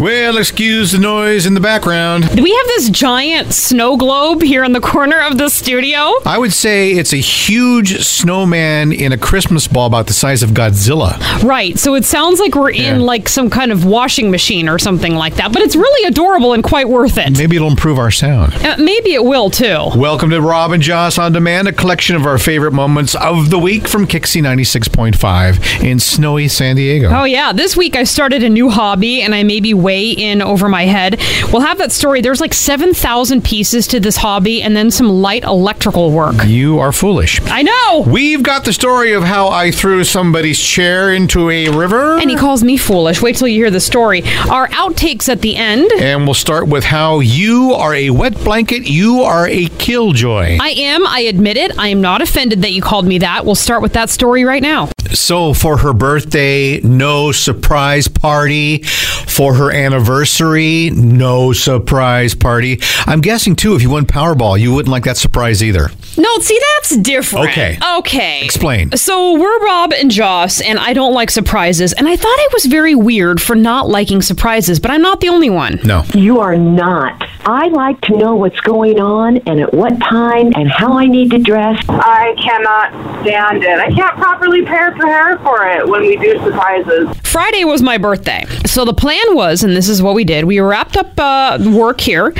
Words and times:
Well, 0.00 0.38
excuse 0.38 0.92
the 0.92 0.98
noise 0.98 1.44
in 1.44 1.52
the 1.52 1.60
background. 1.60 2.24
Do 2.34 2.42
we 2.42 2.54
have 2.54 2.66
this 2.68 2.88
giant 2.88 3.52
snow 3.52 3.98
globe 3.98 4.40
here 4.40 4.64
in 4.64 4.72
the 4.72 4.80
corner 4.80 5.20
of 5.20 5.36
the 5.36 5.50
studio? 5.50 6.14
I 6.24 6.38
would 6.38 6.54
say 6.54 6.92
it's 6.92 7.12
a 7.12 7.18
huge 7.18 8.00
snowman 8.02 8.92
in 8.92 9.12
a 9.12 9.18
Christmas 9.18 9.68
ball 9.68 9.86
about 9.86 10.06
the 10.06 10.14
size 10.14 10.42
of 10.42 10.50
Godzilla. 10.50 11.18
Right. 11.42 11.78
So 11.78 11.94
it 11.96 12.06
sounds 12.06 12.40
like 12.40 12.54
we're 12.54 12.70
in 12.70 12.80
Yeah. 12.80 12.96
like 12.96 13.28
some 13.28 13.50
kind 13.50 13.70
of 13.72 13.84
washing 13.84 14.30
machine 14.30 14.70
or 14.70 14.78
something 14.78 15.14
like 15.16 15.34
that, 15.34 15.52
but 15.52 15.60
it's 15.60 15.76
really 15.76 16.08
adorable 16.08 16.54
and 16.54 16.64
quite 16.64 16.88
worth 16.88 17.18
it. 17.18 17.36
Maybe 17.36 17.56
it'll 17.56 17.68
improve 17.68 17.98
our 17.98 18.10
sound. 18.10 18.54
Uh, 18.54 18.76
maybe 18.78 19.12
it 19.12 19.24
will 19.24 19.50
too. 19.50 19.90
Welcome 19.96 20.30
to 20.30 20.40
Rob 20.40 20.72
and 20.72 20.82
Joss 20.82 21.18
on 21.18 21.32
Demand, 21.32 21.68
a 21.68 21.72
collection 21.72 22.16
of 22.16 22.24
our 22.24 22.38
favorite 22.38 22.72
moments 22.72 23.14
of 23.16 23.50
the 23.50 23.58
week 23.58 23.86
from 23.86 24.06
Kixie 24.06 24.40
96.5 24.42 25.84
in 25.84 25.98
snowy 26.00 26.48
San 26.48 26.76
Diego. 26.76 27.10
Oh 27.12 27.24
yeah, 27.24 27.52
this 27.52 27.76
week 27.76 27.96
I 27.96 28.04
started 28.04 28.42
a 28.42 28.48
new 28.48 28.70
hobby 28.70 29.20
and 29.20 29.34
I 29.34 29.39
may 29.44 29.60
be 29.60 29.74
way 29.74 30.10
in 30.10 30.42
over 30.42 30.68
my 30.68 30.84
head. 30.84 31.20
We'll 31.52 31.62
have 31.62 31.78
that 31.78 31.92
story. 31.92 32.20
There's 32.20 32.40
like 32.40 32.54
7,000 32.54 33.44
pieces 33.44 33.86
to 33.88 34.00
this 34.00 34.16
hobby 34.16 34.62
and 34.62 34.76
then 34.76 34.90
some 34.90 35.08
light 35.08 35.44
electrical 35.44 36.10
work. 36.10 36.36
You 36.44 36.78
are 36.78 36.92
foolish. 36.92 37.40
I 37.44 37.62
know. 37.62 38.04
We've 38.06 38.42
got 38.42 38.64
the 38.64 38.72
story 38.72 39.12
of 39.12 39.22
how 39.24 39.48
I 39.48 39.70
threw 39.70 40.04
somebody's 40.04 40.60
chair 40.60 41.12
into 41.12 41.50
a 41.50 41.68
river. 41.68 42.18
And 42.18 42.30
he 42.30 42.36
calls 42.36 42.62
me 42.62 42.76
foolish. 42.76 43.20
Wait 43.22 43.36
till 43.36 43.48
you 43.48 43.56
hear 43.56 43.70
the 43.70 43.80
story. 43.80 44.22
Our 44.50 44.68
outtakes 44.68 45.28
at 45.28 45.40
the 45.40 45.56
end. 45.56 45.90
And 45.92 46.24
we'll 46.24 46.34
start 46.34 46.68
with 46.68 46.84
how 46.84 47.20
you 47.20 47.72
are 47.74 47.94
a 47.94 48.10
wet 48.10 48.34
blanket, 48.44 48.88
you 48.88 49.22
are 49.22 49.48
a 49.48 49.66
killjoy. 49.66 50.58
I 50.60 50.70
am, 50.70 51.06
I 51.06 51.20
admit 51.20 51.56
it. 51.56 51.78
I 51.78 51.88
am 51.88 52.00
not 52.00 52.22
offended 52.22 52.62
that 52.62 52.72
you 52.72 52.82
called 52.82 53.06
me 53.06 53.18
that. 53.18 53.44
We'll 53.44 53.54
start 53.54 53.82
with 53.82 53.92
that 53.94 54.10
story 54.10 54.44
right 54.44 54.62
now. 54.62 54.88
So 55.12 55.54
for 55.54 55.76
her 55.78 55.92
birthday, 55.92 56.80
no 56.80 57.32
surprise 57.32 58.08
party. 58.08 58.84
For 59.26 59.54
her 59.54 59.70
anniversary, 59.70 60.90
no 60.90 61.52
surprise 61.52 62.34
party. 62.34 62.80
I'm 63.06 63.20
guessing 63.20 63.56
too, 63.56 63.74
if 63.74 63.82
you 63.82 63.90
won 63.90 64.06
Powerball, 64.06 64.58
you 64.58 64.72
wouldn't 64.74 64.90
like 64.90 65.04
that 65.04 65.16
surprise 65.16 65.62
either. 65.62 65.90
No, 66.16 66.38
see, 66.38 66.60
that's 66.74 66.96
different. 66.96 67.50
Okay. 67.50 67.78
Okay. 67.98 68.44
Explain. 68.44 68.96
So 68.96 69.38
we're 69.38 69.64
Rob 69.64 69.92
and 69.92 70.10
Joss, 70.10 70.60
and 70.60 70.78
I 70.78 70.92
don't 70.92 71.14
like 71.14 71.30
surprises. 71.30 71.92
And 71.92 72.08
I 72.08 72.16
thought 72.16 72.28
I 72.38 72.48
was 72.52 72.66
very 72.66 72.94
weird 72.94 73.40
for 73.40 73.54
not 73.54 73.88
liking 73.88 74.22
surprises, 74.22 74.80
but 74.80 74.90
I'm 74.90 75.02
not 75.02 75.20
the 75.20 75.28
only 75.28 75.50
one. 75.50 75.80
No. 75.84 76.04
You 76.14 76.40
are 76.40 76.56
not. 76.56 77.26
I 77.46 77.68
like 77.68 78.00
to 78.02 78.16
know 78.16 78.34
what's 78.34 78.60
going 78.60 79.00
on 79.00 79.38
and 79.38 79.60
at 79.60 79.72
what 79.72 79.98
time 80.00 80.52
and 80.54 80.70
how 80.70 80.98
I 80.98 81.06
need 81.06 81.30
to 81.30 81.38
dress. 81.38 81.82
I 81.88 82.34
cannot 82.42 83.22
stand 83.22 83.62
it. 83.62 83.78
I 83.78 83.90
can't 83.90 84.16
properly 84.16 84.60
prepare 84.62 84.92
prepare 84.92 85.38
for 85.38 85.66
it 85.66 85.88
when 85.88 86.02
we 86.02 86.16
do 86.16 86.38
surprises. 86.42 87.08
Friday 87.22 87.64
was 87.64 87.82
my 87.82 87.98
birthday. 87.98 88.44
So 88.66 88.84
the 88.84 88.94
plan 88.94 89.34
was, 89.34 89.62
and 89.62 89.76
this 89.76 89.88
is 89.88 90.02
what 90.02 90.14
we 90.14 90.24
did 90.24 90.44
we 90.44 90.60
wrapped 90.60 90.96
up 90.96 91.18
uh, 91.18 91.58
work 91.72 92.00
here, 92.00 92.32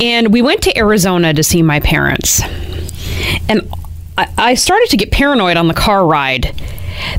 and 0.00 0.32
we 0.32 0.42
went 0.42 0.62
to 0.62 0.76
Arizona 0.76 1.34
to 1.34 1.42
see 1.42 1.62
my 1.62 1.80
parents. 1.80 2.42
And 3.48 3.68
I, 4.18 4.54
started 4.54 4.88
to 4.90 4.96
get 4.96 5.10
paranoid 5.10 5.56
on 5.56 5.68
the 5.68 5.74
car 5.74 6.06
ride 6.06 6.54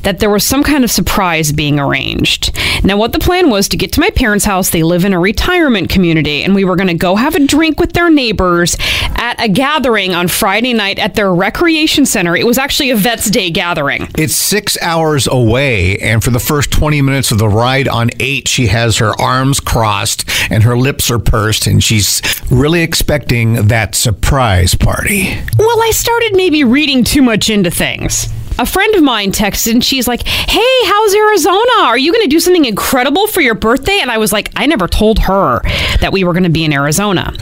that 0.02 0.20
there 0.20 0.30
was 0.30 0.46
some 0.46 0.64
kind 0.64 0.84
of 0.84 0.92
surprise 0.92 1.52
being 1.52 1.80
arranged. 1.80 2.58
Now, 2.84 2.98
what 2.98 3.12
the 3.12 3.20
plan 3.20 3.50
was 3.50 3.68
to 3.70 3.78
get 3.78 3.92
to 3.94 4.00
my 4.00 4.10
parents' 4.10 4.46
house, 4.46 4.70
they 4.70 4.84
live 4.84 5.06
in 5.06 5.14
a 5.14 5.20
retirement 5.20 5.90
community, 5.90 6.44
and 6.44 6.56
we 6.56 6.66
were 6.66 6.76
going 6.76 6.88
to 6.88 6.94
go 6.94 7.16
have 7.16 7.36
a 7.36 7.46
drink 7.46 7.80
with 7.80 7.94
their 7.94 8.10
neighbors 8.10 8.76
at 9.16 9.42
a 9.42 9.48
gathering 9.48 10.14
on 10.14 10.28
Friday 10.28 10.74
night 10.74 11.00
at 11.00 11.16
their 11.16 11.34
recreation 11.34 12.06
center. 12.06 12.36
It 12.36 12.46
was 12.46 12.58
actually 12.58 12.92
a 12.92 12.96
Vets 12.96 13.30
Day 13.30 13.50
gathering. 13.50 14.08
It's 14.18 14.36
six 14.36 14.78
hours 14.82 15.28
away, 15.28 15.98
and 16.00 16.24
for 16.24 16.32
the 16.32 16.40
first 16.40 16.72
20 16.72 17.02
minutes 17.02 17.32
of 17.32 17.38
the 17.38 17.48
ride 17.48 17.88
on 17.88 18.10
eight, 18.20 18.48
she 18.48 18.68
has 18.68 18.98
her 18.98 19.20
arms 19.20 19.60
crossed 19.60 20.30
and 20.50 20.64
her 20.64 20.78
lips 20.78 21.10
are 21.10 21.20
pursed, 21.20 21.68
and 21.68 21.84
she's 21.84 22.22
really 22.52 22.82
expecting 22.82 23.68
that 23.68 23.96
surprise 23.96 24.76
party. 24.76 25.38
Well, 25.58 25.82
I 25.82 25.92
started 25.92 26.36
maybe 26.36 26.64
reading 26.64 27.04
too 27.04 27.22
much 27.22 27.50
into 27.50 27.72
things. 27.72 28.28
A 28.60 28.66
friend 28.66 28.94
of 28.96 29.04
mine 29.04 29.32
texted 29.32 29.72
and 29.72 29.84
she's 29.84 30.08
like, 30.08 30.28
Hey, 30.28 30.86
how's 30.86 31.16
Arizona? 31.16 31.82
Are 31.82 31.98
you 31.98 32.12
going 32.12 32.24
to 32.24 32.30
do 32.30 32.40
something 32.40 32.66
incredible 32.66 33.28
for 33.28 33.42
your 33.42 33.56
birthday? 33.56 34.00
And 34.00 34.12
I 34.12 34.18
was 34.18 34.32
like, 34.32 34.52
I 34.56 34.68
never 34.68 34.88
told 34.88 35.20
her 35.20 35.62
that 36.00 36.12
we 36.12 36.24
were 36.24 36.34
going 36.34 36.44
to 36.44 36.50
be 36.50 36.64
in 36.64 36.74
Arizona. 36.74 37.34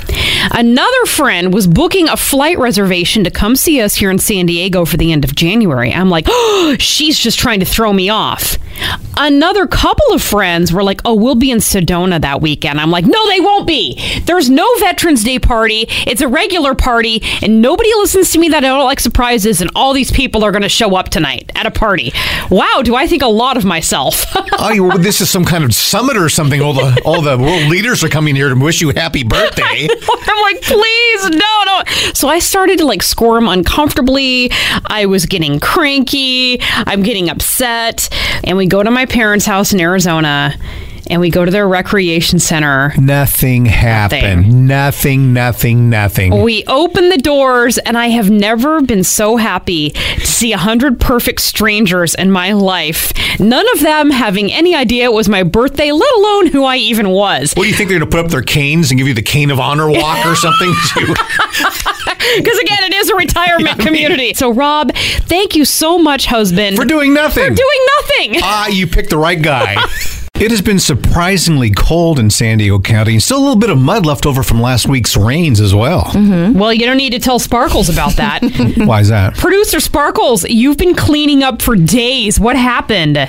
Another 0.51 1.05
friend 1.05 1.53
was 1.53 1.67
booking 1.67 2.07
a 2.07 2.17
flight 2.17 2.57
reservation 2.57 3.23
to 3.25 3.31
come 3.31 3.55
see 3.55 3.81
us 3.81 3.95
here 3.95 4.09
in 4.09 4.19
San 4.19 4.45
Diego 4.45 4.85
for 4.85 4.97
the 4.97 5.11
end 5.11 5.23
of 5.23 5.35
January. 5.35 5.93
I'm 5.93 6.09
like, 6.09 6.25
Oh, 6.27 6.75
she's 6.79 7.19
just 7.19 7.37
trying 7.39 7.59
to 7.59 7.65
throw 7.65 7.91
me 7.91 8.09
off. 8.09 8.57
Another 9.17 9.67
couple 9.67 10.13
of 10.13 10.21
friends 10.21 10.71
were 10.71 10.83
like, 10.83 11.01
Oh, 11.03 11.13
we'll 11.13 11.35
be 11.35 11.51
in 11.51 11.59
Sedona 11.59 12.21
that 12.21 12.41
weekend. 12.41 12.79
I'm 12.79 12.89
like, 12.89 13.05
No, 13.05 13.27
they 13.27 13.39
won't 13.39 13.67
be. 13.67 13.99
There's 14.25 14.49
no 14.49 14.67
Veterans 14.79 15.23
Day 15.23 15.39
party. 15.39 15.85
It's 16.07 16.21
a 16.21 16.27
regular 16.27 16.73
party, 16.73 17.21
and 17.41 17.61
nobody 17.61 17.89
listens 17.95 18.31
to 18.31 18.39
me 18.39 18.49
that 18.49 18.63
I 18.63 18.67
don't 18.67 18.85
like 18.85 18.99
surprises, 18.99 19.61
and 19.61 19.69
all 19.75 19.93
these 19.93 20.11
people 20.11 20.43
are 20.43 20.51
going 20.51 20.61
to 20.61 20.69
show 20.69 20.95
up 20.95 21.00
tonight 21.09 21.51
at 21.55 21.65
a 21.65 21.71
party. 21.71 22.13
Wow, 22.49 22.81
do 22.83 22.95
I 22.95 23.07
think 23.07 23.21
a 23.21 23.27
lot 23.27 23.57
of 23.57 23.65
myself? 23.65 24.25
Oh, 24.63 24.69
you- 24.71 24.91
this 24.99 25.21
is 25.21 25.29
some 25.29 25.43
kind 25.43 25.63
of 25.63 25.73
summit 25.73 26.15
or 26.15 26.29
something. 26.29 26.61
All 26.61 26.73
the 26.73 27.01
all 27.03 27.21
the 27.23 27.35
world 27.35 27.67
leaders 27.67 28.03
are 28.03 28.09
coming 28.09 28.35
here 28.35 28.49
to 28.49 28.55
wish 28.55 28.79
you 28.79 28.89
happy 28.89 29.23
birthday. 29.23 29.87
I'm 29.89 30.41
like, 30.43 30.61
please, 30.61 31.29
no, 31.31 31.63
no. 31.65 31.81
So 32.13 32.27
I 32.27 32.37
started 32.37 32.77
to 32.77 32.85
like 32.85 33.01
squirm 33.01 33.47
uncomfortably. 33.47 34.51
I 34.85 35.07
was 35.07 35.25
getting 35.25 35.59
cranky. 35.59 36.59
I'm 36.61 37.01
getting 37.01 37.27
upset. 37.29 38.07
And 38.43 38.55
we 38.55 38.67
go 38.67 38.83
to 38.83 38.91
my 38.91 39.07
parents' 39.07 39.45
house 39.47 39.73
in 39.73 39.79
Arizona 39.79 40.53
and 41.11 41.19
we 41.19 41.29
go 41.29 41.43
to 41.43 41.51
their 41.51 41.67
recreation 41.67 42.39
center. 42.39 42.93
Nothing 42.97 43.65
happened. 43.65 44.67
Nothing, 44.67 45.33
nothing, 45.33 45.89
nothing. 45.89 46.41
We 46.41 46.63
open 46.65 47.09
the 47.09 47.17
doors, 47.17 47.77
and 47.77 47.97
I 47.97 48.07
have 48.07 48.29
never 48.29 48.81
been 48.81 49.03
so 49.03 49.35
happy 49.35 49.89
to 49.91 50.25
see 50.25 50.53
a 50.53 50.57
hundred 50.57 50.99
perfect 50.99 51.41
strangers 51.41 52.15
in 52.15 52.31
my 52.31 52.53
life. 52.53 53.11
None 53.39 53.65
of 53.75 53.81
them 53.81 54.09
having 54.09 54.51
any 54.51 54.73
idea 54.73 55.05
it 55.05 55.13
was 55.13 55.27
my 55.27 55.43
birthday, 55.43 55.91
let 55.91 56.15
alone 56.15 56.47
who 56.47 56.63
I 56.63 56.77
even 56.77 57.09
was. 57.09 57.53
What 57.53 57.63
do 57.63 57.69
you 57.69 57.75
think 57.75 57.89
they're 57.89 57.99
going 57.99 58.09
to 58.09 58.15
put 58.17 58.25
up 58.25 58.31
their 58.31 58.41
canes 58.41 58.89
and 58.89 58.97
give 58.97 59.07
you 59.07 59.13
the 59.13 59.21
cane 59.21 59.51
of 59.51 59.59
honor 59.59 59.89
walk 59.91 60.25
or 60.25 60.35
something? 60.35 60.73
Because 62.37 62.57
again, 62.59 62.83
it 62.83 62.93
is 62.93 63.09
a 63.09 63.15
retirement 63.15 63.79
community. 63.79 64.33
So, 64.35 64.53
Rob, 64.53 64.93
thank 64.95 65.55
you 65.55 65.65
so 65.65 65.97
much, 65.97 66.27
husband, 66.27 66.77
For 66.77 66.85
doing 66.85 67.13
nothing. 67.13 67.43
For 67.43 67.49
doing 67.49 67.79
nothing. 67.97 68.41
ah, 68.43 68.67
you 68.67 68.87
picked 68.87 69.09
the 69.09 69.17
right 69.17 69.41
guy. 69.41 69.83
It 70.41 70.49
has 70.49 70.61
been 70.63 70.79
surprisingly 70.79 71.69
cold 71.69 72.17
in 72.17 72.31
San 72.31 72.57
Diego 72.57 72.79
County. 72.79 73.19
Still 73.19 73.37
a 73.37 73.43
little 73.43 73.55
bit 73.55 73.69
of 73.69 73.77
mud 73.77 74.07
left 74.07 74.25
over 74.25 74.41
from 74.41 74.59
last 74.59 74.87
week's 74.87 75.15
rains 75.15 75.59
as 75.59 75.75
well. 75.75 76.05
Mm-hmm. 76.05 76.57
Well, 76.57 76.73
you 76.73 76.83
don't 76.87 76.97
need 76.97 77.11
to 77.11 77.19
tell 77.19 77.37
Sparkles 77.37 77.89
about 77.89 78.15
that. 78.15 78.41
Why 78.77 79.01
is 79.01 79.09
that? 79.09 79.35
Producer 79.35 79.79
Sparkles, 79.79 80.43
you've 80.45 80.77
been 80.77 80.95
cleaning 80.95 81.43
up 81.43 81.61
for 81.61 81.75
days. 81.75 82.39
What 82.39 82.55
happened? 82.55 83.19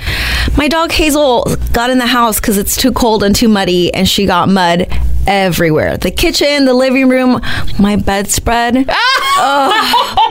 My 0.57 0.67
dog 0.67 0.91
Hazel 0.91 1.45
got 1.71 1.91
in 1.91 1.99
the 1.99 2.07
house 2.07 2.39
because 2.39 2.57
it's 2.57 2.75
too 2.75 2.91
cold 2.91 3.21
and 3.23 3.35
too 3.35 3.47
muddy, 3.47 3.93
and 3.93 4.09
she 4.09 4.25
got 4.25 4.49
mud 4.49 4.87
everywhere. 5.27 5.97
The 5.97 6.11
kitchen, 6.11 6.65
the 6.65 6.73
living 6.73 7.09
room, 7.09 7.41
my 7.79 7.95
bedspread. 7.95 8.85
oh, 8.89 10.23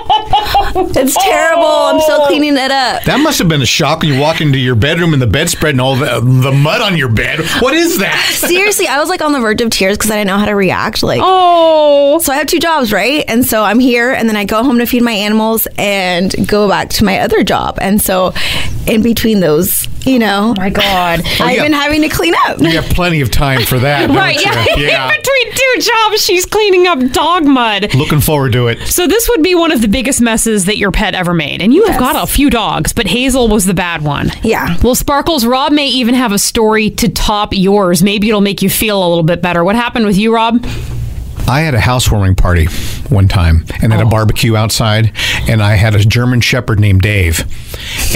it's 0.97 1.17
terrible. 1.23 1.65
I'm 1.65 2.01
still 2.01 2.23
oh. 2.23 2.27
cleaning 2.27 2.57
it 2.57 2.71
up. 2.71 3.03
That 3.05 3.21
must 3.21 3.39
have 3.39 3.49
been 3.49 3.63
a 3.63 3.67
shock 3.67 4.03
when 4.03 4.13
you 4.13 4.21
walk 4.21 4.41
into 4.41 4.59
your 4.59 4.75
bedroom 4.75 5.13
and 5.13 5.23
the 5.23 5.27
bedspread 5.27 5.75
and 5.75 5.81
all 5.81 5.97
the, 5.97 6.21
the 6.21 6.53
mud 6.53 6.81
on 6.81 6.97
your 6.97 7.09
bed. 7.09 7.41
What 7.61 7.75
is 7.75 7.99
that? 7.99 8.33
Seriously, 8.35 8.87
I 8.87 8.99
was 8.99 9.09
like 9.09 9.23
on 9.23 9.33
the 9.33 9.41
verge 9.41 9.61
of 9.61 9.71
tears 9.71 9.97
because 9.97 10.11
I 10.11 10.17
didn't 10.17 10.29
know 10.29 10.39
how 10.39 10.47
to 10.47 10.57
react. 10.57 11.03
Like, 11.03 11.21
Oh. 11.23 12.19
so 12.21 12.33
I 12.33 12.37
have 12.37 12.47
two 12.47 12.59
jobs, 12.59 12.93
right? 12.93 13.25
And 13.29 13.45
so 13.45 13.63
I'm 13.65 13.79
here, 13.79 14.13
and 14.13 14.29
then 14.29 14.37
I 14.37 14.45
go 14.45 14.63
home 14.63 14.79
to 14.79 14.87
feed 14.87 15.03
my 15.03 15.13
animals 15.13 15.67
and 15.79 16.35
go 16.49 16.69
back 16.69 16.91
to 16.91 17.05
my 17.05 17.21
other 17.21 17.43
job. 17.43 17.79
And 17.81 18.01
so, 18.01 18.33
in 18.87 19.03
between 19.03 19.41
those, 19.41 19.87
you 20.07 20.19
know, 20.19 20.55
oh 20.57 20.61
My 20.61 20.71
God. 20.71 21.21
Oh, 21.43 21.45
I've 21.45 21.57
yeah. 21.57 21.63
been 21.65 21.73
having 21.73 22.03
to 22.03 22.09
clean 22.09 22.35
up. 22.47 22.61
You 22.61 22.81
have 22.81 22.85
plenty 22.91 23.21
of 23.21 23.31
time 23.31 23.63
for 23.65 23.79
that. 23.79 24.07
don't 24.07 24.17
Right, 24.17 24.41
yeah. 24.41 24.65
yeah. 24.77 25.09
In 25.09 25.17
between 25.17 25.53
two 25.53 25.81
jobs, 25.81 26.25
she's 26.25 26.45
cleaning 26.47 26.87
up 26.87 26.99
dog 27.13 27.45
mud. 27.47 27.95
Looking 27.95 28.21
forward 28.21 28.53
to 28.53 28.69
it. 28.69 28.87
So 28.87 29.07
this 29.07 29.29
would 29.31 29.43
be 29.43 29.55
one 29.55 29.73
of 29.73 29.81
the 29.81 29.89
biggest 29.89 30.21
messes 30.21 30.67
that 30.67 30.77
your 30.77 30.93
pet 30.93 31.15
ever 31.15 31.33
made. 31.35 31.63
And 31.63 31.73
you 31.75 31.85
have 31.87 31.99
got 31.99 32.23
a 32.23 32.27
few 32.27 32.51
dogs, 32.51 32.93
but 32.93 33.07
Hazel 33.07 33.49
was 33.49 33.65
the 33.65 33.75
bad 33.75 34.03
one. 34.03 34.31
Yeah. 34.43 34.77
Well, 34.83 34.95
Sparkles, 34.95 35.45
Rob 35.47 35.73
may 35.73 35.89
even 35.89 36.15
have 36.15 36.33
a 36.33 36.39
story 36.39 36.91
to 36.91 37.09
top 37.09 37.53
yours. 37.53 38.03
Maybe 38.03 38.29
it'll 38.29 38.41
make 38.41 38.63
you 38.63 38.71
feel 38.71 38.99
a 39.05 39.09
little 39.09 39.25
bit 39.25 39.43
better. 39.43 39.65
What 39.65 39.75
happened 39.75 40.07
with 40.07 40.19
you, 40.19 40.35
Rob? 40.35 40.65
I 41.49 41.61
had 41.61 41.75
a 41.75 41.81
housewarming 41.81 42.35
party 42.37 42.67
one 43.09 43.29
time 43.29 43.65
and 43.83 43.93
then 43.93 44.01
a 44.01 44.07
barbecue 44.07 44.57
outside, 44.57 45.13
and 45.49 45.63
I 45.63 45.75
had 45.75 45.95
a 45.95 45.99
German 46.05 46.41
Shepherd 46.41 46.81
named 46.81 47.03
Dave. 47.03 47.45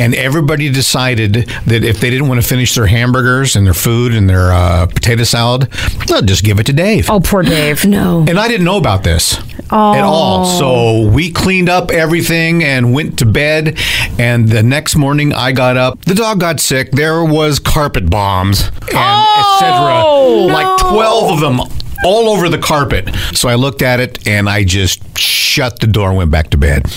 And 0.00 0.14
everybody 0.14 0.70
decided 0.70 1.34
that 1.66 1.84
if 1.84 2.00
they 2.00 2.10
didn't 2.10 2.28
want 2.28 2.40
to 2.40 2.46
finish 2.46 2.74
their 2.74 2.86
hamburgers 2.86 3.56
and 3.56 3.66
their 3.66 3.74
food 3.74 4.14
and 4.14 4.28
their 4.28 4.52
uh, 4.52 4.86
potato 4.86 5.24
salad, 5.24 5.62
they'll 6.06 6.22
just 6.22 6.44
give 6.44 6.58
it 6.60 6.66
to 6.66 6.72
Dave. 6.72 7.10
Oh, 7.10 7.20
poor 7.20 7.42
Dave. 7.42 7.84
No. 7.96 8.24
And 8.28 8.38
I 8.38 8.48
didn't 8.48 8.64
know 8.64 8.76
about 8.78 9.04
this 9.04 9.38
at 9.70 10.00
all. 10.02 10.44
So 10.44 11.08
we 11.08 11.30
cleaned 11.30 11.68
up 11.68 11.90
everything 11.90 12.62
and 12.64 12.92
went 12.92 13.18
to 13.20 13.26
bed. 13.26 13.78
And 14.18 14.48
the 14.48 14.62
next 14.62 14.96
morning, 14.96 15.32
I 15.32 15.52
got 15.52 15.76
up. 15.76 16.04
The 16.04 16.14
dog 16.14 16.40
got 16.40 16.60
sick. 16.60 16.90
There 16.92 17.24
was 17.24 17.58
carpet 17.58 18.10
bombs 18.10 18.62
and 18.92 19.26
etc. 19.38 20.04
Like 20.52 20.78
twelve 20.80 21.32
of 21.32 21.40
them. 21.40 21.60
All 22.04 22.28
over 22.28 22.48
the 22.48 22.58
carpet. 22.58 23.08
So 23.34 23.48
I 23.48 23.54
looked 23.54 23.82
at 23.82 24.00
it 24.00 24.26
and 24.26 24.48
I 24.48 24.64
just 24.64 25.18
shut 25.18 25.80
the 25.80 25.86
door 25.86 26.08
and 26.08 26.16
went 26.18 26.30
back 26.30 26.50
to 26.50 26.56
bed. 26.56 26.82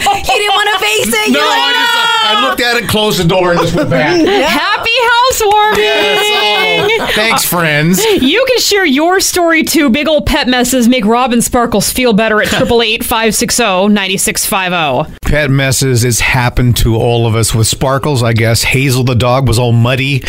You 0.24 0.38
didn't 0.40 0.54
want 0.54 0.68
to 0.72 0.78
face 0.84 1.08
it. 1.08 1.30
No, 1.32 1.38
You're 1.38 1.48
I 1.48 1.58
like, 1.58 1.74
just 1.74 2.24
I 2.24 2.26
looked 2.48 2.60
at 2.60 2.76
it, 2.82 2.88
closed 2.88 3.20
the 3.20 3.24
door, 3.28 3.50
and 3.52 3.60
just 3.60 3.74
went 3.74 3.90
back. 3.90 4.16
Happy 4.26 4.90
housewarming! 5.10 5.84
Yes, 5.84 7.00
oh, 7.00 7.06
thanks, 7.14 7.44
friends. 7.44 8.02
You 8.04 8.44
can 8.48 8.58
share 8.58 8.84
your 8.86 9.20
story 9.20 9.62
too. 9.62 9.90
Big 9.90 10.08
old 10.08 10.24
pet 10.26 10.48
messes 10.48 10.88
make 10.88 11.04
Robin 11.04 11.40
Sparkles 11.42 11.92
feel 11.92 12.12
better 12.14 12.40
at 12.42 12.48
888-560-9650. 12.48 15.16
Pet 15.22 15.50
messes, 15.50 16.04
it's 16.04 16.20
happened 16.20 16.76
to 16.78 16.96
all 16.96 17.26
of 17.26 17.34
us. 17.34 17.54
With 17.54 17.66
Sparkles, 17.66 18.22
I 18.22 18.32
guess 18.32 18.62
Hazel 18.62 19.04
the 19.04 19.14
dog 19.14 19.46
was 19.48 19.58
all 19.58 19.72
muddy. 19.72 20.22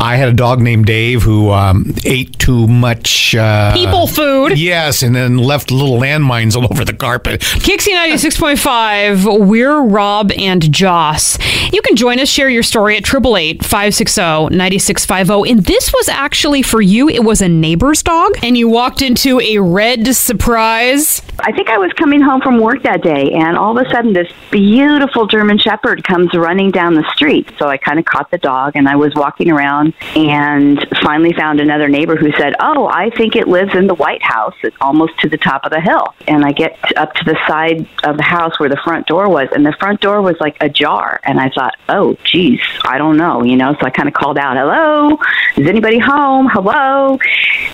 I 0.00 0.16
had 0.16 0.28
a 0.28 0.32
dog 0.34 0.60
named 0.60 0.86
Dave 0.86 1.22
who 1.22 1.50
um, 1.50 1.94
ate 2.04 2.38
too 2.38 2.66
much 2.66 3.34
uh, 3.34 3.72
People 3.74 4.06
food. 4.06 4.58
Yes, 4.58 5.02
and 5.02 5.14
then 5.14 5.38
left 5.38 5.70
little 5.70 5.98
landmines 5.98 6.56
all 6.56 6.64
over 6.64 6.84
the 6.84 6.92
carpet. 6.94 7.40
Kixie 7.40 7.92
96.5, 7.92 9.11
we're 9.14 9.82
Rob 9.82 10.32
and 10.32 10.72
Joss. 10.72 11.38
You 11.72 11.82
can 11.82 11.96
join 11.96 12.20
us, 12.20 12.28
share 12.28 12.48
your 12.48 12.62
story 12.62 12.96
at 12.96 13.02
888-560-9650. 13.04 15.50
And 15.50 15.64
this 15.64 15.92
was 15.92 16.08
actually 16.08 16.62
for 16.62 16.80
you. 16.80 17.08
It 17.08 17.24
was 17.24 17.42
a 17.42 17.48
neighbor's 17.48 18.02
dog, 18.02 18.32
and 18.42 18.56
you 18.56 18.68
walked 18.68 19.02
into 19.02 19.40
a 19.40 19.58
red 19.58 20.06
surprise. 20.14 21.22
I 21.40 21.50
think 21.52 21.68
I 21.68 21.78
was 21.78 21.92
coming 21.94 22.20
home 22.20 22.40
from 22.40 22.60
work 22.60 22.82
that 22.82 23.02
day, 23.02 23.32
and 23.32 23.56
all 23.56 23.76
of 23.76 23.86
a 23.86 23.90
sudden, 23.90 24.12
this 24.12 24.30
beautiful 24.50 25.26
German 25.26 25.58
Shepherd 25.58 26.04
comes 26.04 26.32
running 26.34 26.70
down 26.70 26.94
the 26.94 27.08
street. 27.14 27.50
So 27.58 27.68
I 27.68 27.78
kind 27.78 27.98
of 27.98 28.04
caught 28.04 28.30
the 28.30 28.38
dog, 28.38 28.76
and 28.76 28.88
I 28.88 28.96
was 28.96 29.14
walking 29.14 29.50
around, 29.50 29.94
and 30.14 30.86
finally 31.02 31.32
found 31.32 31.60
another 31.60 31.88
neighbor 31.88 32.16
who 32.16 32.30
said, 32.32 32.54
"Oh, 32.60 32.86
I 32.86 33.08
think 33.10 33.34
it 33.34 33.48
lives 33.48 33.74
in 33.74 33.86
the 33.86 33.94
White 33.94 34.22
House. 34.22 34.54
It's 34.62 34.76
almost 34.80 35.18
to 35.20 35.28
the 35.28 35.38
top 35.38 35.64
of 35.64 35.72
the 35.72 35.80
hill." 35.80 36.14
And 36.28 36.44
I 36.44 36.52
get 36.52 36.78
up 36.96 37.14
to 37.14 37.24
the 37.24 37.36
side 37.48 37.86
of 38.04 38.18
the 38.18 38.22
house 38.22 38.60
where 38.60 38.68
the 38.68 38.76
front 38.84 38.91
door 39.06 39.28
was, 39.28 39.48
and 39.52 39.64
the 39.64 39.72
front 39.78 40.00
door 40.00 40.22
was 40.22 40.36
like 40.40 40.56
ajar. 40.60 41.20
And 41.24 41.40
I 41.40 41.50
thought, 41.50 41.74
"Oh, 41.88 42.16
geez, 42.24 42.60
I 42.84 42.98
don't 42.98 43.16
know," 43.16 43.42
you 43.42 43.56
know. 43.56 43.74
So 43.74 43.86
I 43.86 43.90
kind 43.90 44.08
of 44.08 44.14
called 44.14 44.38
out, 44.38 44.56
"Hello, 44.56 45.18
is 45.56 45.66
anybody 45.66 45.98
home? 45.98 46.48
Hello?" 46.48 47.18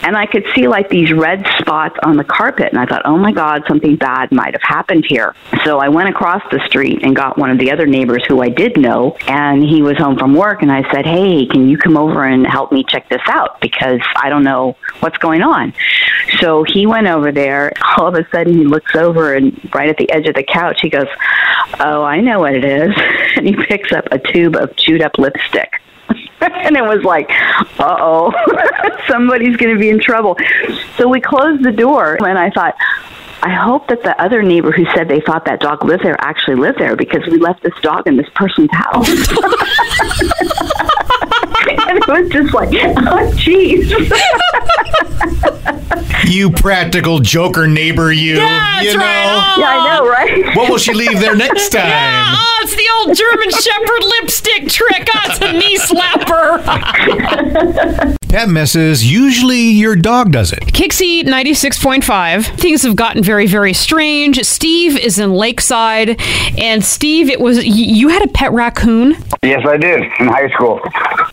And 0.03 0.17
I 0.17 0.27
could 0.27 0.45
see 0.55 0.69
like 0.69 0.89
these 0.89 1.13
red 1.13 1.47
spots 1.59 1.97
on 2.03 2.17
the 2.17 2.25
carpet, 2.25 2.73
and 2.73 2.81
I 2.81 2.87
thought, 2.87 3.03
"Oh 3.05 3.17
my 3.17 3.33
God, 3.33 3.65
something 3.69 3.97
bad 3.97 4.33
might 4.33 4.55
have 4.55 4.63
happened 4.63 5.05
here." 5.09 5.35
So 5.65 5.79
I 5.79 5.89
went 5.89 6.09
across 6.09 6.43
the 6.51 6.61
street 6.67 7.01
and 7.03 7.15
got 7.15 7.39
one 7.39 7.51
of 7.51 7.59
the 7.59 7.71
other 7.73 7.87
neighbors 7.87 8.25
who 8.29 8.43
I 8.43 8.49
did 8.49 8.77
know, 8.77 9.17
and 9.27 9.63
he 9.63 9.83
was 9.83 9.97
home 9.99 10.17
from 10.19 10.35
work, 10.35 10.63
and 10.63 10.73
I 10.73 10.89
said, 10.93 11.07
"Hey, 11.07 11.47
can 11.47 11.69
you 11.69 11.77
come 11.77 11.97
over 11.97 12.25
and 12.25 12.47
help 12.47 12.73
me 12.73 12.85
check 12.85 13.09
this 13.09 13.23
out 13.29 13.61
because 13.61 14.01
I 14.17 14.29
don't 14.29 14.45
know 14.45 14.77
what's 15.01 15.19
going 15.19 15.43
on." 15.43 15.73
So 16.41 16.63
he 16.63 16.87
went 16.87 17.07
over 17.07 17.33
there. 17.33 17.73
All 17.97 18.07
of 18.07 18.15
a 18.15 18.27
sudden, 18.31 18.55
he 18.55 18.65
looks 18.65 18.95
over 18.95 19.35
and 19.35 19.59
right 19.75 19.89
at 19.89 19.97
the 19.97 20.11
edge 20.11 20.27
of 20.27 20.35
the 20.35 20.43
couch, 20.43 20.81
he 20.81 20.91
goes, 20.91 21.08
"Oh, 21.81 22.03
I 22.03 22.21
know 22.21 22.41
what 22.41 22.55
it 22.55 22.65
is," 22.65 22.95
and 23.37 23.47
he 23.47 23.55
picks 23.55 23.93
up 23.93 24.07
a 24.11 24.19
tube 24.19 24.57
of 24.57 24.75
chewed 24.77 25.03
up 25.03 25.19
lipstick. 25.19 25.81
and 26.41 26.77
it 26.77 26.85
was 26.85 27.03
like, 27.05 27.31
uh 27.81 27.97
oh, 27.99 28.33
somebody's 29.09 29.57
going 29.57 29.75
to 29.75 29.81
be 29.81 29.91
in 29.91 29.99
trouble. 30.01 30.37
So 30.97 31.09
we 31.09 31.21
closed 31.21 31.65
the 31.65 31.73
door, 31.73 32.17
and 32.25 32.39
I 32.39 32.51
thought, 32.51 32.77
I 33.43 33.51
hope 33.51 33.89
that 33.89 34.03
the 34.03 34.21
other 34.21 34.43
neighbor 34.43 34.73
who 34.73 34.85
said 34.95 35.09
they 35.09 35.21
thought 35.21 35.45
that 35.47 35.61
dog 35.61 35.85
lived 35.85 36.05
there 36.05 36.17
actually 36.21 36.57
lived 36.57 36.79
there 36.79 36.97
because 36.97 37.25
we 37.27 37.39
left 37.39 37.63
this 37.63 37.75
dog 37.83 38.07
in 38.07 38.17
this 38.17 38.29
person's 38.35 38.71
house. 38.73 39.09
And 41.89 41.99
it 41.99 42.07
was 42.09 42.29
just 42.31 42.55
like, 42.55 42.69
oh, 42.71 43.33
jeez. 43.37 43.89
You 46.27 46.51
practical 46.51 47.21
joker 47.21 47.67
neighbor, 47.67 48.13
you. 48.13 48.37
That's 48.37 48.85
you 48.85 48.95
know. 48.95 48.99
right. 49.01 49.57
yeah, 49.59 49.69
I 49.69 49.97
know, 49.97 50.09
right? 50.09 50.57
What 50.57 50.71
will 50.71 50.79
she 50.79 50.93
leave 50.93 51.21
there 51.21 51.35
next 51.37 51.71
time? 51.73 51.85
Oh, 51.87 52.61
it's 52.63 52.75
the 52.75 52.89
old 52.99 53.17
German 53.17 53.51
Shepherd 53.51 54.05
lipstick 54.05 54.69
trick. 54.69 55.09
Oh, 55.15 55.21
it's 55.25 55.41
a 55.41 55.53
knee 55.53 55.79
slapper. 55.79 56.59
Pet 58.29 58.49
messes, 58.51 59.11
usually 59.11 59.57
your 59.59 59.97
dog 59.97 60.33
does 60.33 60.53
it. 60.53 60.61
Kixie 60.61 61.23
96.5. 61.25 62.45
Things 62.59 62.83
have 62.83 62.95
gotten 62.95 63.23
very, 63.23 63.47
very 63.47 63.73
strange. 63.73 64.39
Steve 64.45 64.99
is 64.99 65.19
in 65.19 65.33
Lakeside. 65.33 66.21
And 66.59 66.85
Steve, 66.85 67.31
it 67.31 67.41
was 67.41 67.65
you 67.65 68.09
had 68.09 68.23
a 68.23 68.29
pet 68.29 68.53
raccoon. 68.53 69.17
Yes, 69.43 69.65
I 69.67 69.79
did 69.79 70.01
in 70.21 70.27
high 70.29 70.49
school. 70.51 70.79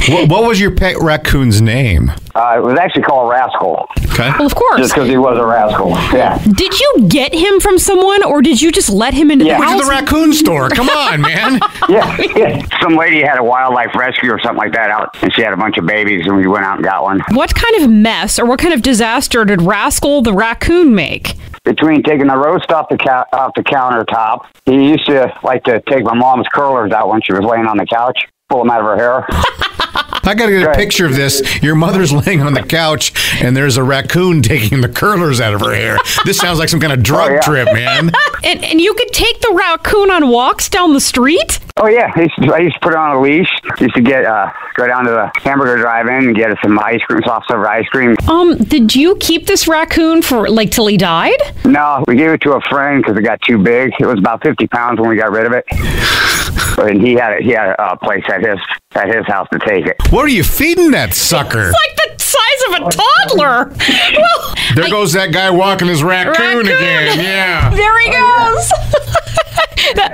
What, 0.07 0.29
what 0.29 0.43
was 0.47 0.59
your 0.59 0.71
pet 0.71 0.95
raccoon's 1.01 1.61
name? 1.61 2.11
Uh, 2.33 2.55
it 2.57 2.61
was 2.63 2.77
actually 2.77 3.01
called 3.01 3.29
Rascal, 3.29 3.87
Okay. 4.11 4.29
Well, 4.37 4.45
of 4.45 4.55
course. 4.55 4.77
just 4.79 4.93
because 4.93 5.07
he 5.09 5.17
was 5.17 5.37
a 5.37 5.45
rascal. 5.45 5.89
Yeah. 6.13 6.37
Did 6.43 6.77
you 6.79 7.05
get 7.07 7.33
him 7.33 7.59
from 7.61 7.79
someone 7.79 8.23
or 8.23 8.41
did 8.41 8.61
you 8.61 8.71
just 8.73 8.89
let 8.89 9.13
him 9.13 9.31
into 9.31 9.45
Yeah. 9.45 9.55
the 9.55 9.59
Went 9.59 9.71
house? 9.71 9.79
to 9.81 9.85
the 9.85 9.91
raccoon 9.91 10.33
store. 10.33 10.69
Come 10.69 10.89
on, 10.89 11.21
man. 11.21 11.59
yeah, 11.89 12.17
yeah. 12.35 12.65
Some 12.81 12.95
lady 12.97 13.21
had 13.21 13.37
a 13.37 13.43
wildlife 13.43 13.95
rescue 13.95 14.31
or 14.31 14.39
something 14.39 14.57
like 14.57 14.73
that 14.73 14.89
out, 14.91 15.15
and 15.21 15.33
she 15.33 15.41
had 15.41 15.53
a 15.53 15.57
bunch 15.57 15.77
of 15.77 15.85
babies, 15.85 16.25
and 16.27 16.35
we 16.35 16.45
went 16.47 16.65
out 16.65 16.75
and 16.75 16.84
got 16.85 17.03
one. 17.03 17.19
what 17.31 17.53
kind 17.53 17.83
of 17.83 17.89
mess 17.89 18.39
or 18.39 18.45
what 18.45 18.59
kind 18.59 18.73
of 18.73 18.81
disaster 18.81 19.43
did 19.45 19.61
Rascal 19.61 20.21
the 20.21 20.33
raccoon 20.33 20.95
make? 20.95 21.33
Between 21.63 22.03
taking 22.03 22.27
the 22.27 22.37
roast 22.37 22.71
off 22.71 22.89
the 22.89 22.97
cou- 22.97 23.25
off 23.33 23.53
the 23.55 23.63
countertop, 23.63 24.45
he 24.65 24.89
used 24.89 25.05
to 25.07 25.33
like 25.43 25.63
to 25.63 25.81
take 25.89 26.03
my 26.03 26.13
mom's 26.13 26.47
curlers 26.53 26.91
out 26.91 27.09
when 27.09 27.21
she 27.21 27.33
was 27.33 27.41
laying 27.43 27.65
on 27.65 27.77
the 27.77 27.85
couch, 27.85 28.17
pull 28.49 28.59
them 28.59 28.69
out 28.69 28.81
of 28.81 28.85
her 28.85 28.95
hair. 28.97 29.27
I 29.95 30.33
got 30.33 30.47
to 30.47 30.51
get 30.51 30.63
a 30.63 30.67
Right. 30.67 30.77
picture 30.77 31.05
of 31.05 31.15
this. 31.15 31.41
Your 31.61 31.75
mother's 31.75 32.11
laying 32.11 32.41
on 32.41 32.53
the 32.53 32.63
couch, 32.63 33.13
and 33.43 33.55
there's 33.55 33.77
a 33.77 33.83
raccoon 33.83 34.41
taking 34.41 34.81
the 34.81 34.89
curlers 34.89 35.39
out 35.39 35.53
of 35.53 35.61
her 35.61 35.73
hair. 35.73 35.97
This 36.25 36.37
sounds 36.39 36.57
like 36.59 36.69
some 36.69 36.79
kind 36.79 36.93
of 36.93 37.03
drug 37.03 37.29
Oh, 37.31 37.33
yeah. 37.35 37.39
trip, 37.41 37.67
man. 37.73 38.11
And, 38.43 38.63
and 38.63 38.79
you 38.79 38.93
could 38.93 39.11
take 39.11 39.41
the 39.41 39.51
raccoon 39.55 40.11
on 40.11 40.29
walks 40.29 40.69
down 40.69 40.93
the 40.93 40.99
street? 40.99 41.57
Oh 41.77 41.87
yeah, 41.87 42.11
I 42.15 42.21
used, 42.21 42.35
to, 42.43 42.53
I 42.53 42.59
used 42.59 42.75
to 42.75 42.79
put 42.79 42.93
it 42.93 42.95
on 42.97 43.15
a 43.15 43.19
leash. 43.19 43.49
Used 43.79 43.95
to 43.95 44.01
get 44.01 44.23
uh, 44.23 44.51
go 44.75 44.85
down 44.85 45.05
to 45.05 45.09
the 45.09 45.31
hamburger 45.39 45.77
drive-in 45.77 46.13
and 46.27 46.35
get 46.35 46.51
us 46.51 46.57
some 46.61 46.77
ice 46.77 47.01
cream, 47.07 47.21
soft 47.25 47.47
serve 47.49 47.65
ice 47.65 47.87
cream. 47.87 48.15
Um, 48.29 48.55
did 48.57 48.95
you 48.95 49.15
keep 49.19 49.47
this 49.47 49.67
raccoon 49.67 50.21
for 50.21 50.47
like 50.47 50.69
till 50.69 50.85
he 50.85 50.95
died? 50.95 51.37
No, 51.65 52.03
we 52.07 52.15
gave 52.17 52.29
it 52.29 52.41
to 52.41 52.53
a 52.53 52.61
friend 52.69 53.01
because 53.01 53.17
it 53.17 53.23
got 53.23 53.41
too 53.41 53.57
big. 53.57 53.93
It 53.99 54.05
was 54.05 54.19
about 54.19 54.43
fifty 54.43 54.67
pounds 54.67 54.99
when 54.99 55.09
we 55.09 55.15
got 55.15 55.31
rid 55.31 55.47
of 55.47 55.53
it, 55.53 55.65
and 56.77 57.01
he 57.01 57.13
had 57.13 57.33
it. 57.37 57.41
He 57.43 57.49
had 57.51 57.75
a 57.79 57.97
place 57.97 58.23
at 58.31 58.43
his 58.43 58.59
at 58.95 59.07
his 59.13 59.25
house 59.27 59.47
to 59.53 59.59
take 59.59 59.85
it. 59.85 59.95
What 60.11 60.25
are 60.25 60.29
you 60.29 60.43
feeding 60.43 60.91
that 60.91 61.13
sucker? 61.13 61.69
It's 61.69 61.77
like 61.87 62.17
the 62.17 62.23
size 62.23 62.61
of 62.67 62.87
a 62.87 62.91
toddler. 62.91 63.73
Well, 64.17 64.55
There 64.75 64.89
goes 64.89 65.13
that 65.13 65.31
guy 65.31 65.49
walking 65.51 65.87
his 65.87 66.03
raccoon, 66.03 66.33
Raccoon. 66.33 66.61
again. 66.67 67.19
Yeah. 67.19 67.69
there 67.69 67.99
he 68.01 68.11
goes. 68.11 68.71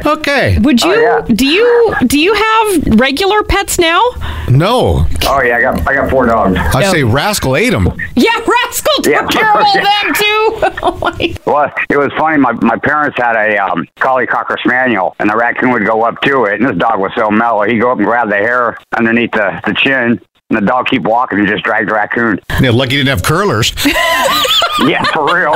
Okay. 0.05 0.57
would 0.59 0.81
you 0.81 0.91
Oh, 0.91 1.23
yeah. 1.27 1.33
do 1.35 1.45
you 1.45 1.93
do 2.05 2.19
you 2.19 2.33
have 2.33 2.99
regular 2.99 3.41
pets 3.43 3.79
now? 3.79 4.01
No. 4.51 5.05
Oh 5.27 5.41
yeah, 5.41 5.57
I 5.57 5.61
got 5.61 5.87
I 5.87 5.95
got 5.95 6.09
four 6.09 6.25
dogs. 6.25 6.57
I'd 6.57 6.91
say 6.91 7.03
Rascal 7.03 7.55
ate 7.55 7.71
them. 7.71 7.87
Yeah, 8.15 8.31
Rascal 8.45 8.93
took 9.03 9.11
Yeah. 9.13 9.25
care 9.27 9.49
of 9.51 9.63
all 9.65 9.73
them 9.73 10.13
too. 10.13 10.57
Oh 10.83 10.97
my 11.01 11.35
Well, 11.45 11.71
it 11.89 11.97
was 11.97 12.11
funny. 12.17 12.37
My 12.37 12.51
my 12.53 12.77
parents 12.77 13.17
had 13.17 13.35
a 13.35 13.57
um, 13.57 13.85
collie 13.99 14.27
cocker 14.27 14.57
spaniel, 14.63 15.15
and 15.19 15.29
the 15.29 15.35
raccoon 15.35 15.71
would 15.71 15.85
go 15.85 16.03
up 16.03 16.19
to 16.21 16.45
it, 16.45 16.59
and 16.59 16.69
this 16.69 16.77
dog 16.77 16.99
was 16.99 17.11
so 17.15 17.29
mellow. 17.31 17.63
He'd 17.63 17.79
go 17.79 17.91
up 17.91 17.97
and 17.97 18.05
grab 18.05 18.29
the 18.29 18.35
hair 18.37 18.77
underneath 18.97 19.31
the, 19.31 19.61
the 19.65 19.73
chin, 19.73 20.19
and 20.49 20.57
the 20.57 20.61
dog 20.61 20.87
keep 20.87 21.03
walking 21.03 21.39
and 21.39 21.47
just 21.47 21.63
drag 21.63 21.87
the 21.87 21.93
raccoon. 21.93 22.39
Yeah, 22.59 22.71
lucky 22.71 22.95
you 22.95 23.03
didn't 23.03 23.17
have 23.19 23.23
curlers. 23.25 23.73
Yeah, 24.79 25.03
for 25.13 25.25
real. 25.35 25.53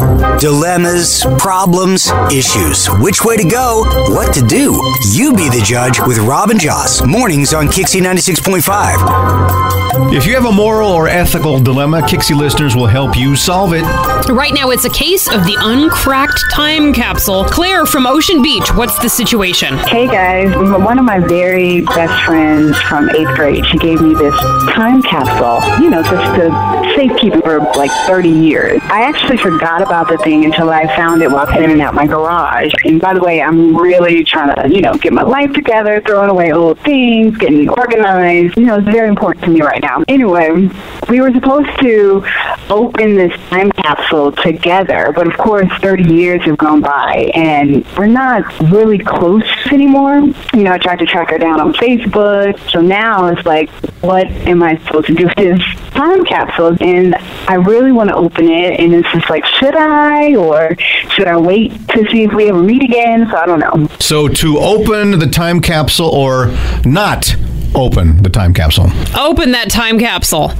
Dilemmas, 0.00 1.26
problems, 1.38 2.10
issues. 2.32 2.86
Which 3.00 3.22
way 3.22 3.36
to 3.36 3.46
go? 3.46 3.84
What 4.08 4.32
to 4.32 4.40
do? 4.40 4.80
You 5.10 5.34
be 5.34 5.50
the 5.50 5.60
judge 5.62 6.00
with 6.00 6.16
Rob 6.18 6.48
and 6.48 6.58
Joss. 6.58 7.04
Mornings 7.04 7.52
on 7.52 7.66
Kixie 7.66 8.00
96.5. 8.00 9.80
If 10.12 10.26
you 10.26 10.34
have 10.34 10.46
a 10.46 10.52
moral 10.52 10.90
or 10.90 11.06
ethical 11.08 11.60
dilemma, 11.60 12.00
Kixie 12.00 12.34
listeners 12.34 12.74
will 12.74 12.86
help 12.86 13.16
you 13.16 13.36
solve 13.36 13.74
it. 13.74 13.82
Right 14.30 14.54
now, 14.54 14.70
it's 14.70 14.84
a 14.84 14.90
case 14.90 15.28
of 15.28 15.44
the 15.44 15.56
uncracked 15.60 16.40
time 16.52 16.94
capsule. 16.94 17.44
Claire 17.44 17.84
from 17.84 18.06
Ocean 18.06 18.40
Beach, 18.42 18.72
what's 18.74 18.98
the 19.00 19.08
situation? 19.08 19.76
Hey 19.76 20.06
guys, 20.06 20.54
one 20.56 20.98
of 20.98 21.04
my 21.04 21.18
very 21.18 21.82
best 21.82 22.24
friends 22.24 22.80
from 22.82 23.10
eighth 23.10 23.34
grade, 23.36 23.66
she 23.66 23.76
gave 23.78 24.00
me 24.00 24.14
this 24.14 24.34
time 24.72 25.02
capsule, 25.02 25.60
you 25.82 25.90
know, 25.90 26.02
just 26.02 26.34
to 26.36 26.48
safekeep 26.96 27.36
it 27.36 27.44
for 27.44 27.58
like 27.76 27.90
30 28.06 28.28
years. 28.28 28.80
I 28.84 29.02
actually 29.02 29.36
forgot 29.36 29.82
about 29.82 29.89
the 29.90 30.18
thing 30.18 30.44
until 30.44 30.70
I 30.70 30.86
found 30.96 31.22
it 31.22 31.30
while 31.30 31.46
cleaning 31.46 31.80
out 31.82 31.94
my 31.94 32.06
garage. 32.06 32.72
And 32.84 33.00
by 33.00 33.14
the 33.14 33.20
way, 33.20 33.42
I'm 33.42 33.76
really 33.76 34.24
trying 34.24 34.54
to, 34.54 34.74
you 34.74 34.80
know, 34.80 34.94
get 34.94 35.12
my 35.12 35.22
life 35.22 35.52
together, 35.52 36.00
throwing 36.00 36.30
away 36.30 36.52
old 36.52 36.78
things, 36.80 37.36
getting 37.36 37.68
organized. 37.68 38.56
You 38.56 38.66
know, 38.66 38.78
it's 38.78 38.88
very 38.88 39.08
important 39.08 39.44
to 39.44 39.50
me 39.50 39.60
right 39.62 39.82
now. 39.82 40.04
Anyway, 40.08 40.70
we 41.08 41.20
were 41.20 41.32
supposed 41.32 41.78
to 41.80 42.24
open 42.70 43.16
this 43.16 43.38
time 43.50 43.69
capsule 43.82 44.32
together, 44.32 45.12
but 45.14 45.26
of 45.26 45.36
course, 45.36 45.70
30 45.80 46.12
years 46.12 46.42
have 46.42 46.58
gone 46.58 46.80
by 46.80 47.30
and 47.34 47.86
we're 47.96 48.06
not 48.06 48.42
really 48.70 48.98
close 48.98 49.44
anymore. 49.70 50.16
You 50.52 50.62
know, 50.62 50.72
I 50.72 50.78
tried 50.78 50.98
to 51.00 51.06
track 51.06 51.30
her 51.30 51.38
down 51.38 51.60
on 51.60 51.72
Facebook. 51.74 52.58
So 52.70 52.80
now 52.80 53.26
it's 53.26 53.44
like, 53.46 53.70
what 54.02 54.26
am 54.26 54.62
I 54.62 54.78
supposed 54.84 55.06
to 55.08 55.14
do 55.14 55.26
with 55.26 55.36
this 55.36 55.62
time 55.90 56.24
capsule? 56.24 56.76
And 56.80 57.14
I 57.48 57.54
really 57.54 57.92
want 57.92 58.10
to 58.10 58.16
open 58.16 58.48
it. 58.48 58.80
And 58.80 58.94
it's 58.94 59.10
just 59.12 59.28
like, 59.30 59.44
should 59.44 59.76
I 59.76 60.34
or 60.34 60.76
should 61.10 61.26
I 61.26 61.36
wait 61.36 61.72
to 61.88 62.08
see 62.10 62.24
if 62.24 62.32
we 62.32 62.48
ever 62.48 62.62
meet 62.62 62.82
again? 62.82 63.28
So 63.30 63.36
I 63.36 63.46
don't 63.46 63.60
know. 63.60 63.88
So 63.98 64.28
to 64.28 64.58
open 64.58 65.18
the 65.18 65.26
time 65.26 65.60
capsule 65.60 66.08
or 66.08 66.48
not 66.84 67.34
open 67.74 68.22
the 68.22 68.30
time 68.30 68.54
capsule. 68.54 68.90
Open 69.16 69.52
that 69.52 69.70
time 69.70 69.98
capsule. 69.98 70.52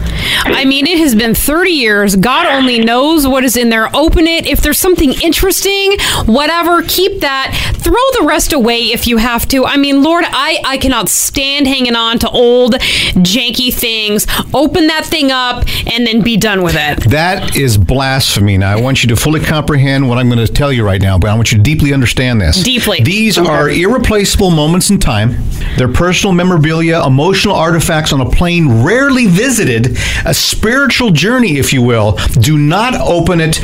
I 0.45 0.65
mean, 0.65 0.87
it 0.87 0.99
has 0.99 1.15
been 1.15 1.35
30 1.35 1.71
years. 1.71 2.17
God 2.17 2.47
only 2.47 2.79
knows 2.79 3.27
what 3.27 3.45
is 3.45 3.57
in 3.57 3.71
there. 3.71 3.95
Open 3.95 4.27
it. 4.27 4.47
If 4.47 4.61
there's 4.61 4.79
something 4.79 5.13
interesting, 5.23 5.97
whatever, 6.27 6.83
keep 6.83 7.21
that. 7.21 7.57
Throw 7.77 7.95
the 8.21 8.27
rest 8.27 8.53
away 8.53 8.93
if 8.93 9.07
you 9.07 9.17
have 9.19 9.47
to. 9.49 9.65
I 9.65 9.77
mean, 9.77 10.03
Lord, 10.03 10.25
I, 10.27 10.59
I 10.65 10.79
cannot 10.79 11.09
stand 11.09 11.67
hanging 11.67 11.97
on 11.97 12.19
to 12.21 12.31
old, 12.31 12.75
janky 12.75 13.73
things. 13.73 14.27
Open 14.55 14.87
that 14.89 15.05
thing 15.07 15.31
up 15.31 15.65
and 15.87 16.07
then 16.07 16.23
be 16.23 16.37
done 16.37 16.63
with 16.63 16.77
it. 16.77 17.11
That 17.11 17.57
is 17.57 17.77
blasphemy. 17.77 18.59
Now, 18.59 18.77
I 18.77 18.81
want 18.81 19.03
you 19.03 19.09
to 19.09 19.17
fully 19.17 19.41
comprehend 19.41 20.09
what 20.09 20.19
I'm 20.19 20.29
going 20.29 20.45
to 20.45 20.53
tell 20.53 20.73
you 20.73 20.85
right 20.85 21.01
now, 21.01 21.19
but 21.19 21.31
I 21.31 21.35
want 21.35 21.53
you 21.53 21.59
to 21.59 21.65
deeply 21.65 21.93
understand 21.93 22.41
this. 22.41 22.63
Deeply. 22.63 23.01
These 23.03 23.39
are 23.39 23.69
irreplaceable 23.71 24.51
moments 24.51 24.91
in 24.91 24.99
time. 24.99 25.37
They're 25.77 25.89
personal 25.89 26.35
memorabilia, 26.35 27.00
emotional 27.07 27.55
artifacts 27.55 28.13
on 28.13 28.21
a 28.21 28.29
plane 28.29 28.83
rarely 28.83 29.27
visited, 29.27 29.97
a 30.25 30.35
spiritual 30.35 31.11
journey, 31.11 31.59
if 31.59 31.73
you 31.73 31.83
will. 31.83 32.19
Do 32.41 32.59
not 32.59 32.95
open 32.95 33.41
it. 33.41 33.61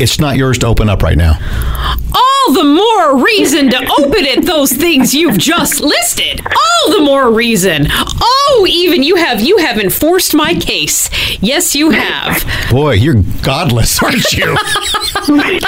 It's 0.00 0.18
not 0.20 0.36
yours 0.36 0.58
to 0.58 0.66
open 0.66 0.88
up 0.88 1.02
right 1.02 1.16
now. 1.16 1.34
All 2.14 2.52
the 2.54 2.64
more 2.64 3.24
reason 3.24 3.68
to 3.70 3.78
open 3.98 4.24
it, 4.24 4.44
those 4.46 4.72
things 4.72 5.14
you've 5.14 5.38
just 5.38 5.80
listed. 5.80 6.40
All 6.46 6.92
the 6.92 7.02
more 7.02 7.32
reason. 7.32 7.86
Oh, 7.90 8.66
even 8.68 9.02
you 9.02 9.16
have 9.16 9.40
you 9.40 9.58
have 9.58 9.78
enforced 9.78 10.34
my 10.34 10.54
case. 10.54 11.10
Yes, 11.42 11.74
you 11.74 11.90
have. 11.90 12.44
Boy, 12.70 12.94
you're 12.94 13.22
godless, 13.42 14.02
aren't 14.02 14.32
you? 14.32 14.46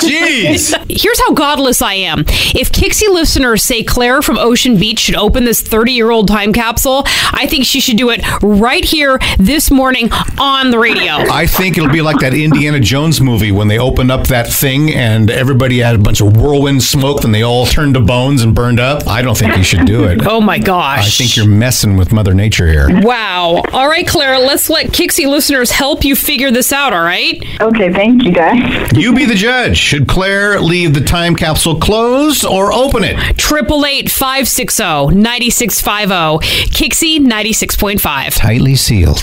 Jeez. 0.01 0.75
Here's 0.89 1.21
how 1.21 1.33
godless 1.35 1.83
I 1.83 1.95
am. 1.95 2.21
If 2.21 2.73
Kixie 2.73 3.13
listeners 3.13 3.63
say 3.63 3.83
Claire 3.83 4.23
from 4.23 4.39
Ocean 4.39 4.77
Beach 4.77 5.01
should 5.01 5.17
open 5.17 5.45
this 5.45 5.61
30 5.61 5.93
year 5.93 6.11
old 6.11 6.29
time 6.29 6.53
capsule, 6.53 7.03
I 7.33 7.47
think 7.49 7.65
she 7.65 7.81
should 7.81 7.97
do 7.99 8.11
it 8.11 8.23
right 8.43 8.85
here 8.85 9.19
this 9.39 9.71
morning 9.71 10.11
on 10.39 10.71
the 10.71 10.79
radio. 10.79 11.13
I 11.13 11.47
think 11.47 11.77
it'll 11.77 11.91
be 11.91 12.03
like 12.03 12.19
that 12.21 12.33
Indiana 12.35 12.81
Jones 12.81 13.21
movie 13.21 13.53
when 13.53 13.69
they 13.69 13.79
opened 13.79 14.11
up 14.11 14.20
that 14.29 14.49
thing 14.49 14.93
and 14.95 15.31
everybody 15.31 15.79
had 15.79 15.95
a 15.95 15.99
bunch 15.99 16.21
of 16.21 16.37
whirlwind 16.37 16.83
smoke 16.83 17.25
and 17.25 17.35
they 17.35 17.43
all 17.43 17.67
turned 17.67 17.95
to 17.95 18.01
bones 18.01 18.43
and 18.43 18.55
burned 18.55 18.81
up. 18.81 19.07
I 19.07 19.23
don't 19.23 19.37
think 19.37 19.57
you 19.57 19.63
should 19.65 19.87
do 19.87 20.05
it. 20.05 20.21
Oh 20.31 20.41
my 20.41 20.59
gosh. 20.59 21.07
I 21.07 21.25
think 21.25 21.37
you're 21.37 21.47
messing 21.47 21.97
with 21.97 22.13
Mother 22.13 22.35
Nature 22.35 22.69
here. 22.69 22.89
Wow. 23.03 23.63
All 23.73 23.89
right, 23.89 24.07
Claire, 24.07 24.39
let's 24.39 24.71
let 24.71 24.87
Kixie 24.89 25.27
listeners 25.27 25.73
help 25.73 26.05
you 26.05 26.15
figure 26.15 26.53
this 26.53 26.73
out, 26.73 26.93
all 26.93 27.03
right? 27.03 27.43
Okay, 27.61 27.93
thank 27.93 28.23
you 28.23 28.31
guys. 28.33 28.93
You 28.93 29.13
be 29.13 29.25
the 29.25 29.35
judge. 29.35 29.77
Should 29.77 30.07
Claire 30.07 30.61
leave 30.61 30.95
the 30.95 31.01
time 31.01 31.35
capsule 31.35 31.81
closed 31.81 32.45
or 32.45 32.73
open 32.73 33.03
it? 33.03 33.17
Triple 33.39 33.85
eight 33.85 34.09
five 34.11 34.47
six 34.47 34.77
zero 34.77 35.09
ninety 35.09 35.51
six 35.51 35.81
five 35.81 36.09
zero. 36.11 36.39
Kixie 36.71 37.19
ninety 37.21 37.53
six 37.53 37.77
point 37.77 38.01
five. 38.01 38.35
Tightly 38.35 38.77
sealed. 38.77 39.21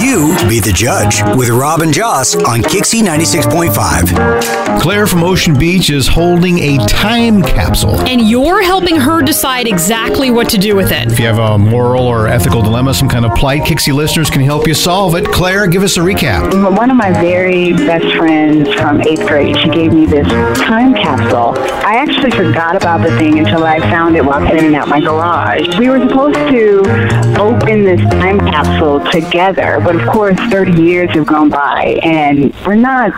You 0.00 0.34
be 0.48 0.58
the 0.58 0.72
judge 0.72 1.22
with 1.36 1.50
Rob 1.50 1.80
and 1.82 1.92
Joss 1.92 2.34
on 2.34 2.60
Kixie 2.62 3.02
96.5. 3.02 4.80
Claire 4.80 5.06
from 5.06 5.22
Ocean 5.22 5.56
Beach 5.56 5.90
is 5.90 6.06
holding 6.08 6.58
a 6.58 6.78
time 6.86 7.42
capsule. 7.42 8.00
And 8.00 8.20
you're 8.20 8.62
helping 8.62 8.96
her 8.96 9.22
decide 9.22 9.66
exactly 9.66 10.30
what 10.30 10.48
to 10.50 10.58
do 10.58 10.74
with 10.74 10.92
it. 10.92 11.12
If 11.12 11.20
you 11.20 11.26
have 11.26 11.38
a 11.38 11.58
moral 11.58 12.04
or 12.04 12.26
ethical 12.26 12.62
dilemma, 12.62 12.94
some 12.94 13.08
kind 13.08 13.24
of 13.24 13.34
plight, 13.34 13.62
Kixie 13.62 13.92
listeners 13.92 14.30
can 14.30 14.40
help 14.40 14.66
you 14.66 14.74
solve 14.74 15.14
it. 15.14 15.26
Claire, 15.26 15.66
give 15.66 15.82
us 15.82 15.96
a 15.96 16.00
recap. 16.00 16.76
One 16.76 16.90
of 16.90 16.96
my 16.96 17.12
very 17.12 17.72
best 17.72 18.16
friends 18.16 18.72
from 18.74 19.00
eighth 19.02 19.26
grade, 19.26 19.56
she 19.58 19.68
gave 19.68 19.92
me 19.92 20.06
this 20.06 20.26
time 20.58 20.94
capsule. 20.94 21.54
I 21.84 21.96
actually 21.96 22.30
forgot 22.30 22.76
about 22.76 23.02
the 23.02 23.16
thing 23.18 23.38
until 23.38 23.64
I 23.64 23.78
found 23.80 24.16
it 24.16 24.24
while 24.24 24.44
cleaning 24.46 24.74
out 24.74 24.88
my 24.88 25.00
garage. 25.00 25.78
We 25.78 25.88
were 25.88 26.00
supposed 26.00 26.36
to 26.36 26.80
open 27.38 27.84
this 27.84 28.00
time 28.12 28.38
capsule 28.40 29.00
together, 29.10 29.80
but 29.84 29.96
of 29.96 30.08
course, 30.08 30.38
30 30.50 30.82
years 30.82 31.10
have 31.10 31.26
gone 31.26 31.50
by 31.50 32.00
and 32.02 32.54
we're 32.66 32.74
not 32.74 33.12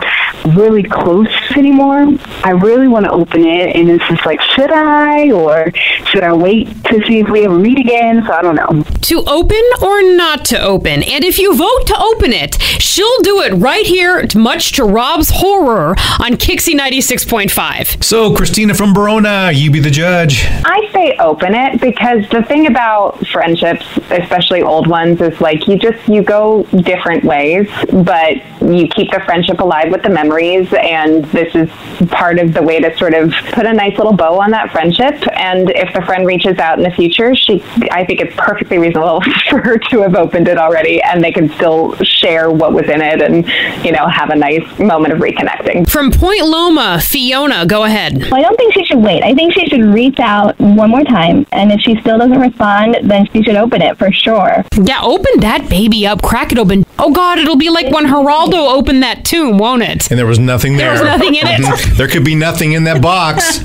really 0.55 0.83
close 0.83 1.27
anymore. 1.55 2.07
I 2.43 2.51
really 2.51 2.87
want 2.87 3.05
to 3.05 3.11
open 3.11 3.45
it, 3.45 3.75
and 3.75 3.89
it's 3.89 4.07
just 4.07 4.25
like, 4.25 4.41
should 4.41 4.71
I 4.71 5.31
or 5.31 5.71
should 6.05 6.23
I 6.23 6.33
wait 6.33 6.67
to 6.85 7.03
see 7.05 7.19
if 7.19 7.29
we 7.29 7.45
ever 7.45 7.57
meet 7.57 7.79
again? 7.79 8.23
So 8.25 8.33
I 8.33 8.41
don't 8.41 8.55
know. 8.55 8.83
To 8.83 9.23
open 9.27 9.61
or 9.81 10.03
not 10.15 10.45
to 10.45 10.61
open. 10.61 11.03
And 11.03 11.23
if 11.23 11.39
you 11.39 11.55
vote 11.55 11.87
to 11.87 11.97
open 11.97 12.31
it, 12.33 12.61
she'll 12.61 13.21
do 13.21 13.41
it 13.41 13.53
right 13.53 13.85
here, 13.85 14.25
much 14.35 14.73
to 14.73 14.83
Rob's 14.83 15.29
horror, 15.31 15.95
on 16.19 16.33
Kixie 16.33 16.77
96.5. 16.77 18.03
So, 18.03 18.35
Christina 18.35 18.73
from 18.73 18.93
Verona, 18.93 19.51
you 19.53 19.71
be 19.71 19.79
the 19.79 19.91
judge. 19.91 20.45
I 20.65 20.89
say 20.91 21.17
open 21.17 21.55
it 21.55 21.81
because 21.81 22.27
the 22.29 22.43
thing 22.43 22.67
about 22.67 23.25
friendships, 23.27 23.85
especially 24.09 24.61
old 24.61 24.87
ones, 24.87 25.21
is 25.21 25.39
like 25.41 25.67
you 25.67 25.77
just 25.77 26.07
you 26.07 26.23
go 26.23 26.54
different 26.63 27.23
ways, 27.23 27.67
but 27.91 28.37
you 28.61 28.87
keep 28.87 29.11
the 29.11 29.21
friendship 29.25 29.59
alive 29.59 29.91
with 29.91 30.03
the 30.03 30.09
memories, 30.09 30.71
and 30.73 31.25
this 31.25 31.53
is 31.55 31.69
part 32.09 32.39
of 32.39 32.53
the 32.53 32.61
way 32.61 32.79
to 32.79 32.95
sort 32.97 33.13
of 33.13 33.31
put 33.53 33.65
a 33.65 33.73
nice 33.73 33.97
little 33.97 34.13
bow 34.13 34.39
on 34.39 34.51
that 34.51 34.71
friendship. 34.71 35.15
And 35.37 35.69
if 35.71 35.93
the 35.93 36.01
friend 36.01 36.25
reaches 36.25 36.57
out 36.57 36.77
in 36.77 36.83
the 36.83 36.91
future, 36.91 37.35
she, 37.35 37.63
I 37.91 38.05
think 38.05 38.21
it's 38.21 38.35
perfectly 38.35 38.77
reasonable 38.77 39.21
for 39.49 39.61
her 39.61 39.77
to 39.77 40.01
have 40.01 40.15
opened 40.15 40.47
it 40.47 40.57
already, 40.57 41.01
and 41.01 41.23
they 41.23 41.31
can 41.31 41.49
still 41.51 41.95
share 41.97 42.49
what 42.51 42.73
was 42.73 42.89
in 42.89 43.01
it, 43.01 43.21
and 43.21 43.45
you 43.85 43.91
know 43.91 44.07
have 44.07 44.29
a 44.29 44.35
nice 44.35 44.67
moment 44.79 45.13
of 45.13 45.19
reconnecting. 45.19 45.89
From 45.89 46.11
Point 46.11 46.45
Loma, 46.45 46.99
Fiona, 47.01 47.65
go 47.65 47.83
ahead. 47.83 48.17
Well, 48.17 48.35
I 48.35 48.41
don't 48.41 48.57
think 48.57 48.73
she 48.73 48.85
should 48.85 48.99
wait. 48.99 49.23
I 49.23 49.33
think 49.33 49.53
she 49.53 49.65
should 49.67 49.83
reach 49.85 50.19
out 50.19 50.59
one 50.59 50.89
more 50.89 51.03
time, 51.03 51.45
and 51.51 51.71
if 51.71 51.81
she 51.81 51.99
still 52.01 52.17
doesn't 52.17 52.39
respond, 52.39 52.97
then 53.03 53.27
she 53.31 53.43
should 53.43 53.55
open 53.55 53.81
it 53.81 53.97
for 53.97 54.11
sure. 54.11 54.63
Yeah, 54.81 55.01
open 55.01 55.39
that 55.39 55.69
baby 55.69 56.07
up, 56.07 56.21
crack 56.21 56.44
it 56.51 56.57
open. 56.57 56.85
Oh 56.97 57.11
God, 57.11 57.37
it'll 57.39 57.57
be 57.57 57.69
like 57.69 57.91
when 57.93 58.05
Geraldo 58.05 58.73
opened 58.73 59.03
that 59.03 59.25
tomb, 59.25 59.57
won't 59.57 59.83
it? 59.83 60.09
And 60.09 60.17
there 60.17 60.25
was 60.25 60.39
nothing 60.39 60.77
there. 60.77 60.93
There 60.95 61.03
was 61.03 61.19
nothing 61.19 61.35
in 61.35 61.45
it. 61.47 61.59
Mhm. 61.61 61.97
there 61.97 62.07
could 62.07 62.23
be 62.23 62.35
nothing 62.35 62.71
in 62.73 62.85
that 62.85 63.01
box. 63.01 63.59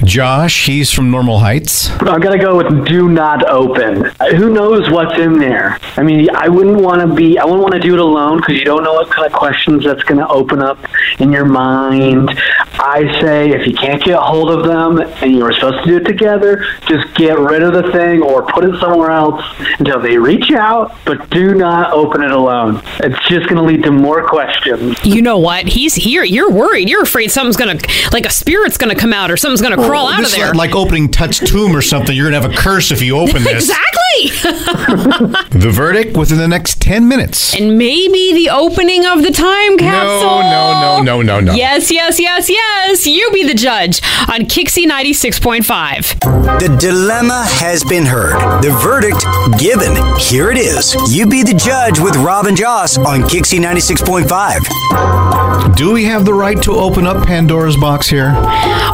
Josh, 0.04 0.66
he's 0.66 0.90
from 0.90 1.10
Normal 1.10 1.38
Heights. 1.40 1.90
I'm 2.00 2.20
gonna 2.20 2.38
go 2.38 2.56
with 2.56 2.86
do 2.86 3.08
not 3.08 3.46
open. 3.48 4.06
Uh, 4.20 4.34
Who 4.34 4.50
knows 4.50 4.90
what's 4.90 5.18
in 5.18 5.38
there? 5.38 5.78
I 5.96 6.02
mean, 6.02 6.28
I 6.34 6.48
wouldn't 6.48 6.80
want 6.80 7.00
to 7.02 7.14
be. 7.14 7.38
I 7.38 7.44
wouldn't 7.44 7.62
want 7.62 7.74
to 7.74 7.80
do 7.80 7.94
it 7.94 8.00
alone 8.00 8.38
because 8.38 8.56
you 8.56 8.64
don't 8.64 8.82
know 8.84 8.94
what 8.94 9.10
kind 9.10 9.26
of 9.26 9.32
questions 9.32 9.84
that's 9.84 10.02
going 10.04 10.18
to 10.18 10.28
open 10.28 10.60
up 10.62 10.78
in 11.18 11.32
your 11.32 11.44
mind. 11.44 12.30
I 12.78 13.18
say 13.20 13.50
if 13.50 13.66
you 13.66 13.74
can't 13.74 14.02
get 14.02 14.14
a 14.14 14.20
hold 14.20 14.50
of 14.50 14.64
them 14.64 14.98
and 14.98 15.32
you 15.32 15.42
were 15.44 15.52
supposed 15.52 15.84
to 15.84 15.90
do 15.90 15.96
it 15.96 16.04
together, 16.04 16.64
just 16.88 17.14
get 17.14 17.38
rid 17.38 17.62
of 17.62 17.72
the 17.72 17.90
thing 17.92 18.22
or 18.22 18.42
put 18.46 18.64
it 18.64 18.78
somewhere 18.80 19.10
else 19.10 19.44
until 19.78 20.00
they 20.00 20.16
reach 20.18 20.50
out. 20.52 20.94
But 21.04 21.28
do 21.30 21.54
not 21.54 21.85
open 21.92 22.22
it 22.22 22.30
alone. 22.30 22.82
It's 23.00 23.18
just 23.28 23.48
going 23.48 23.56
to 23.56 23.62
lead 23.62 23.82
to 23.84 23.90
more 23.90 24.26
questions. 24.26 24.98
You 25.04 25.22
know 25.22 25.38
what? 25.38 25.66
He's 25.66 25.94
here. 25.94 26.24
You're 26.24 26.50
worried. 26.50 26.88
You're 26.88 27.02
afraid 27.02 27.30
something's 27.30 27.56
gonna, 27.56 27.78
like 28.12 28.26
a 28.26 28.30
spirit's 28.30 28.76
gonna 28.78 28.94
come 28.94 29.12
out 29.12 29.30
or 29.30 29.36
something's 29.36 29.62
gonna 29.62 29.80
oh, 29.80 29.86
crawl 29.88 30.08
out 30.08 30.18
of 30.20 30.24
This 30.24 30.32
is 30.32 30.36
there. 30.38 30.54
Like 30.54 30.74
opening 30.74 31.10
Tut's 31.10 31.38
tomb 31.38 31.76
or 31.76 31.82
something. 31.82 32.14
You're 32.16 32.30
going 32.30 32.40
to 32.40 32.48
have 32.48 32.58
a 32.58 32.60
curse 32.62 32.90
if 32.90 33.02
you 33.02 33.16
open 33.18 33.42
this. 33.44 33.68
exactly. 33.70 33.92
The 35.56 35.70
verdict 35.70 36.16
within 36.16 36.38
the 36.38 36.48
next 36.48 36.80
10 36.80 37.06
minutes. 37.08 37.54
and 37.54 37.76
maybe 37.76 38.32
the 38.34 38.50
opening 38.50 39.04
of 39.04 39.22
the 39.22 39.30
time 39.30 39.76
capsule. 39.78 40.40
No, 40.40 41.02
no, 41.02 41.02
no, 41.02 41.22
no, 41.22 41.40
no, 41.40 41.40
no. 41.40 41.54
Yes, 41.54 41.90
yes, 41.90 42.18
yes, 42.20 42.48
yes. 42.48 43.06
You 43.06 43.30
be 43.32 43.46
the 43.46 43.54
judge 43.54 44.00
on 44.28 44.42
Kixie 44.46 44.86
96.5. 44.86 46.58
The 46.60 46.76
dilemma 46.78 47.44
has 47.48 47.84
been 47.84 48.04
heard. 48.06 48.62
The 48.62 48.70
verdict 48.82 49.24
given. 49.60 49.96
Here 50.18 50.50
it 50.50 50.58
is. 50.58 50.94
You 51.14 51.26
be 51.26 51.42
the 51.42 51.54
judge 51.54 51.75
with 51.76 52.16
Rob 52.16 52.46
and 52.46 52.56
Joss 52.56 52.96
on 52.96 53.20
Kixie 53.20 53.60
96.5. 53.60 55.76
Do 55.76 55.92
we 55.92 56.04
have 56.04 56.24
the 56.24 56.32
right 56.32 56.60
to 56.62 56.72
open 56.72 57.06
up 57.06 57.26
Pandora's 57.26 57.76
box 57.76 58.08
here? 58.08 58.32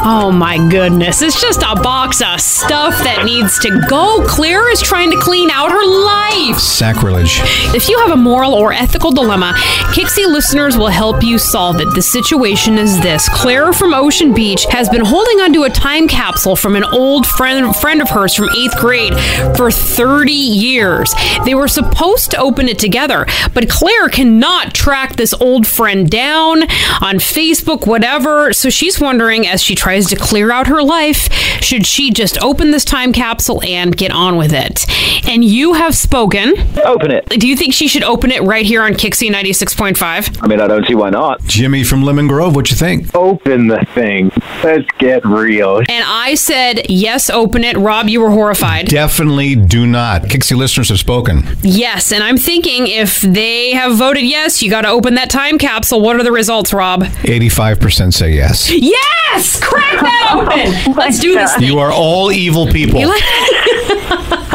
Oh 0.04 0.32
my 0.34 0.56
goodness. 0.68 1.22
It's 1.22 1.40
just 1.40 1.62
a 1.62 1.80
box 1.80 2.20
of 2.20 2.40
stuff 2.40 2.92
that 3.04 3.24
needs 3.24 3.60
to 3.60 3.80
go. 3.88 4.24
Claire 4.26 4.68
is 4.68 4.82
trying 4.82 5.12
to 5.12 5.16
clean 5.20 5.48
out 5.50 5.70
her 5.70 5.84
life. 5.84 6.58
Sacrilege. 6.58 7.38
If 7.72 7.88
you 7.88 8.00
have 8.00 8.10
a 8.10 8.16
moral 8.16 8.52
or 8.52 8.72
ethical 8.72 9.12
dilemma, 9.12 9.52
Kixie 9.94 10.26
listeners 10.26 10.76
will 10.76 10.88
help 10.88 11.22
you 11.22 11.38
solve 11.38 11.80
it. 11.80 11.86
The 11.94 12.02
situation 12.02 12.78
is 12.78 13.00
this 13.00 13.28
Claire 13.28 13.72
from 13.72 13.94
Ocean 13.94 14.34
Beach 14.34 14.66
has 14.70 14.88
been 14.88 15.04
holding 15.04 15.38
onto 15.38 15.62
a 15.62 15.70
time 15.70 16.08
capsule 16.08 16.56
from 16.56 16.74
an 16.74 16.82
old 16.84 17.26
friend, 17.26 17.76
friend 17.76 18.02
of 18.02 18.10
hers 18.10 18.34
from 18.34 18.48
eighth 18.56 18.76
grade 18.78 19.14
for 19.56 19.70
30 19.70 20.32
years. 20.32 21.14
They 21.44 21.54
were 21.54 21.68
supposed 21.68 22.32
to 22.32 22.38
open 22.38 22.68
it 22.68 22.71
together, 22.78 23.26
but 23.54 23.68
Claire 23.68 24.08
cannot 24.08 24.74
track 24.74 25.16
this 25.16 25.34
old 25.34 25.66
friend 25.66 26.10
down 26.10 26.62
on 27.00 27.16
Facebook, 27.16 27.86
whatever. 27.86 28.52
So 28.52 28.70
she's 28.70 29.00
wondering 29.00 29.46
as 29.46 29.62
she 29.62 29.74
tries 29.74 30.06
to 30.08 30.16
clear 30.16 30.50
out 30.50 30.66
her 30.66 30.82
life, 30.82 31.32
should 31.62 31.86
she 31.86 32.10
just 32.10 32.42
open 32.42 32.70
this 32.70 32.84
time 32.84 33.12
capsule 33.12 33.62
and 33.62 33.96
get 33.96 34.10
on 34.10 34.36
with 34.36 34.52
it? 34.52 34.84
And 35.28 35.44
you 35.44 35.74
have 35.74 35.94
spoken. 35.94 36.54
Open 36.84 37.10
it. 37.10 37.26
Do 37.28 37.48
you 37.48 37.56
think 37.56 37.74
she 37.74 37.88
should 37.88 38.02
open 38.02 38.30
it 38.30 38.42
right 38.42 38.64
here 38.64 38.82
on 38.82 38.92
Kixie 38.94 39.30
96.5? 39.30 40.42
I 40.42 40.46
mean, 40.46 40.60
I 40.60 40.66
don't 40.66 40.86
see 40.86 40.94
why 40.94 41.10
not. 41.10 41.42
Jimmy 41.44 41.84
from 41.84 42.02
Lemon 42.02 42.26
Grove, 42.26 42.54
what 42.54 42.70
you 42.70 42.76
think? 42.76 43.14
Open 43.14 43.68
the 43.68 43.84
thing. 43.94 44.30
Let's 44.62 44.86
get 44.98 45.24
real. 45.24 45.78
And 45.78 46.04
I 46.06 46.34
said, 46.34 46.90
yes, 46.90 47.30
open 47.30 47.64
it. 47.64 47.76
Rob, 47.76 48.08
you 48.08 48.20
were 48.20 48.30
horrified. 48.30 48.88
Definitely 48.88 49.54
do 49.54 49.86
not. 49.86 50.22
Kixie 50.22 50.56
listeners 50.56 50.88
have 50.88 50.98
spoken. 50.98 51.44
Yes, 51.62 52.12
and 52.12 52.22
I'm 52.22 52.36
thinking 52.36 52.61
if 52.66 53.20
they 53.20 53.72
have 53.72 53.96
voted 53.96 54.24
yes, 54.24 54.62
you 54.62 54.70
got 54.70 54.82
to 54.82 54.88
open 54.88 55.14
that 55.14 55.30
time 55.30 55.58
capsule. 55.58 56.00
What 56.00 56.16
are 56.16 56.22
the 56.22 56.32
results, 56.32 56.72
Rob? 56.72 57.02
85% 57.02 58.12
say 58.14 58.32
yes. 58.34 58.70
Yes! 58.70 59.60
Crack 59.60 60.00
that 60.00 60.32
open! 60.34 60.92
Oh 60.92 60.94
Let's 60.96 61.18
do 61.18 61.34
this 61.34 61.54
thing. 61.54 61.64
You 61.64 61.78
are 61.78 61.92
all 61.92 62.30
evil 62.32 62.66
people. 62.66 63.00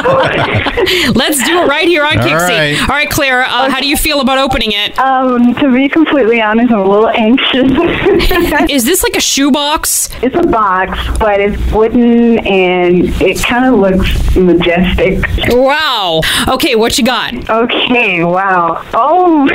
Let's 1.15 1.43
do 1.45 1.59
it 1.63 1.67
right 1.67 1.87
here 1.87 2.05
on 2.05 2.17
All 2.19 2.25
Kixie. 2.25 2.47
right. 2.49 2.79
All 2.81 2.87
right, 2.95 3.09
Claire, 3.09 3.43
uh, 3.43 3.69
how 3.69 3.79
do 3.79 3.87
you 3.87 3.97
feel 3.97 4.21
about 4.21 4.37
opening 4.37 4.71
it? 4.71 4.97
Um, 4.99 5.53
to 5.55 5.71
be 5.73 5.89
completely 5.89 6.41
honest, 6.41 6.71
I'm 6.71 6.79
a 6.79 6.89
little 6.89 7.09
anxious. 7.09 7.71
Is 8.69 8.85
this 8.85 9.03
like 9.03 9.15
a 9.15 9.21
shoebox? 9.21 10.09
It's 10.23 10.35
a 10.35 10.43
box, 10.47 10.97
but 11.19 11.39
it's 11.41 11.61
wooden 11.71 12.39
and 12.39 13.09
it 13.21 13.43
kind 13.43 13.65
of 13.65 13.79
looks 13.79 14.35
majestic. 14.35 15.25
Wow. 15.49 16.21
Okay, 16.47 16.75
what 16.75 16.97
you 16.97 17.03
got? 17.05 17.33
Okay, 17.49 18.23
wow. 18.23 18.83
Oh, 18.93 19.47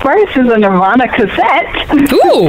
first 0.00 0.36
is 0.36 0.48
a 0.50 0.58
Nirvana 0.58 1.06
cassette. 1.08 2.12
Ooh. 2.12 2.48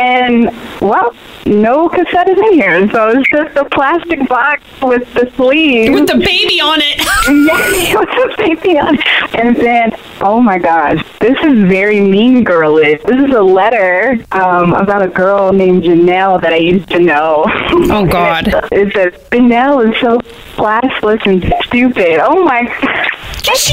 And, 0.00 0.50
well, 0.80 1.14
no 1.46 1.88
cassette 1.88 2.28
in 2.28 2.52
here, 2.52 2.90
so 2.90 3.10
it's 3.10 3.28
just 3.30 3.56
a 3.56 3.64
plastic 3.66 4.28
box 4.28 4.62
with 4.82 5.12
the 5.14 5.30
sleeve. 5.36 5.92
With 5.92 6.06
the 6.06 6.18
baby 6.18 6.60
on 6.60 6.80
it. 6.80 6.98
yeah, 7.46 7.98
with 7.98 8.08
the 8.08 8.34
baby 8.38 8.78
on 8.78 8.94
it. 8.94 9.34
And 9.34 9.56
then, 9.56 9.92
oh 10.20 10.40
my 10.40 10.58
gosh, 10.58 11.04
this 11.20 11.36
is 11.42 11.68
very 11.68 12.00
mean 12.00 12.44
girlish. 12.44 13.02
This 13.02 13.28
is 13.28 13.34
a 13.34 13.42
letter 13.42 14.18
um, 14.32 14.72
about 14.74 15.02
a 15.02 15.08
girl 15.08 15.52
named 15.52 15.82
Janelle 15.82 16.40
that 16.40 16.52
I 16.52 16.58
used 16.58 16.88
to 16.90 16.98
know. 16.98 17.44
Oh, 17.46 18.06
God. 18.10 18.48
it 18.72 18.92
says, 18.92 19.12
Janelle 19.30 19.92
is 19.92 20.00
so 20.00 20.18
classless 20.56 21.26
and 21.26 21.42
stupid. 21.66 22.20
Oh 22.22 22.44
my 22.44 22.62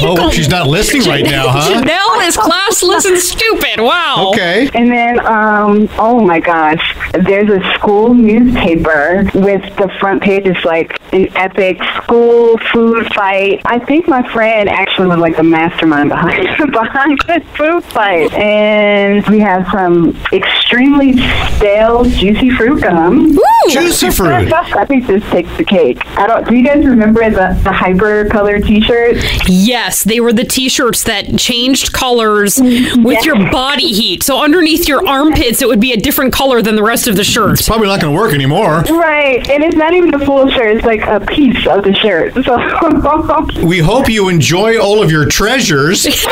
Oh, 0.04 0.30
she's 0.30 0.48
not 0.48 0.66
listening 0.66 1.08
right 1.08 1.24
now, 1.24 1.46
huh? 1.48 1.72
Janelle 1.72 2.28
is 2.28 2.36
classless 2.36 3.06
and 3.06 3.18
stupid. 3.18 3.80
Wow. 3.80 4.30
Okay. 4.32 4.68
And 4.74 4.90
then, 4.90 5.24
um, 5.24 5.88
oh 5.98 6.20
my 6.20 6.40
gosh, 6.40 6.96
there's 7.12 7.48
a 7.48 7.61
school 7.74 8.14
newspaper 8.14 9.24
with 9.34 9.62
the 9.76 9.90
front 10.00 10.22
page 10.22 10.46
is 10.46 10.64
like 10.64 10.98
an 11.12 11.28
epic 11.36 11.82
school 11.96 12.58
food 12.72 13.06
fight. 13.14 13.62
I 13.64 13.78
think 13.78 14.08
my 14.08 14.26
friend 14.32 14.68
actually 14.68 15.08
was 15.08 15.18
like 15.18 15.36
the 15.36 15.42
mastermind 15.42 16.08
behind 16.08 16.72
behind 16.72 17.18
this 17.26 17.44
food 17.56 17.84
fight. 17.84 18.32
And 18.32 19.26
we 19.28 19.40
have 19.40 19.66
some 19.70 20.16
extremely 20.32 21.16
stale 21.56 22.04
juicy 22.04 22.50
fruit 22.50 22.82
gum. 22.82 23.38
Juicy 23.68 24.10
fruit. 24.10 24.52
I 24.52 24.84
think 24.84 25.06
this 25.06 25.22
takes 25.30 25.54
the 25.56 25.64
cake. 25.64 26.04
I 26.18 26.26
don't. 26.26 26.48
Do 26.48 26.56
you 26.56 26.64
guys 26.64 26.84
remember 26.84 27.28
the, 27.30 27.58
the 27.62 27.72
hyper 27.72 28.28
color 28.28 28.60
t 28.60 28.80
shirts? 28.80 29.24
Yes, 29.48 30.04
they 30.04 30.20
were 30.20 30.32
the 30.32 30.44
t-shirts 30.44 31.04
that 31.04 31.38
changed 31.38 31.92
colors 31.92 32.56
mm-hmm. 32.56 33.02
with 33.02 33.24
your 33.24 33.36
body 33.50 33.92
heat. 33.92 34.22
So 34.22 34.42
underneath 34.42 34.88
your 34.88 35.06
armpits, 35.06 35.62
it 35.62 35.68
would 35.68 35.80
be 35.80 35.92
a 35.92 35.96
different 35.96 36.32
color 36.32 36.62
than 36.62 36.76
the 36.76 36.82
rest 36.82 37.06
of 37.06 37.16
the 37.16 37.24
shirt. 37.24 37.51
It's 37.52 37.66
probably 37.66 37.86
not 37.86 38.00
going 38.00 38.14
to 38.14 38.18
work 38.18 38.32
anymore. 38.32 38.80
Right, 38.82 39.48
and 39.48 39.62
it's 39.62 39.76
not 39.76 39.94
even 39.94 40.14
a 40.14 40.24
full 40.24 40.50
shirt. 40.50 40.76
It's 40.76 40.84
like 40.86 41.02
a 41.02 41.20
piece 41.20 41.66
of 41.66 41.84
the 41.84 41.94
shirt. 41.94 42.32
So, 42.42 43.64
We 43.64 43.78
hope 43.78 44.08
you 44.08 44.28
enjoy 44.28 44.78
all 44.80 45.02
of 45.02 45.10
your 45.10 45.26
treasures. 45.26 46.06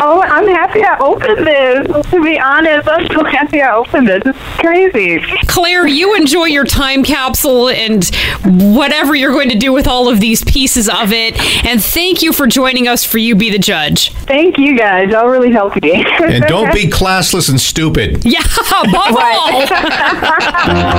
oh, 0.00 0.22
I'm 0.24 0.48
happy 0.48 0.82
I 0.82 0.98
opened 0.98 1.46
this. 1.46 2.06
To 2.10 2.22
be 2.22 2.38
honest, 2.38 2.88
I'm 2.88 3.06
so 3.08 3.24
happy 3.24 3.60
I 3.62 3.74
opened 3.74 4.08
this. 4.08 4.22
It's 4.26 4.38
crazy. 4.60 5.20
Claire, 5.46 5.86
you 5.86 6.14
enjoy 6.16 6.46
your 6.46 6.64
time 6.64 7.04
capsule 7.04 7.68
and 7.68 8.04
whatever 8.44 9.14
you're 9.14 9.32
going 9.32 9.50
to 9.50 9.58
do 9.58 9.72
with 9.72 9.86
all 9.86 10.08
of 10.08 10.20
these 10.20 10.42
pieces 10.44 10.88
of 10.88 11.12
it. 11.12 11.38
And 11.64 11.82
thank 11.82 12.22
you 12.22 12.32
for 12.32 12.46
joining 12.46 12.88
us 12.88 13.04
for 13.04 13.18
You 13.18 13.34
Be 13.36 13.50
the 13.50 13.58
Judge. 13.58 14.12
Thank 14.12 14.58
you 14.58 14.76
guys. 14.76 15.10
That'll 15.10 15.30
really 15.30 15.52
help 15.52 15.80
me. 15.82 16.04
And 16.20 16.44
don't 16.44 16.72
be 16.72 16.88
classless 16.88 17.48
and 17.48 17.60
stupid. 17.60 18.24
Yeah, 18.24 18.42
above 18.42 19.16
all. 19.16 19.62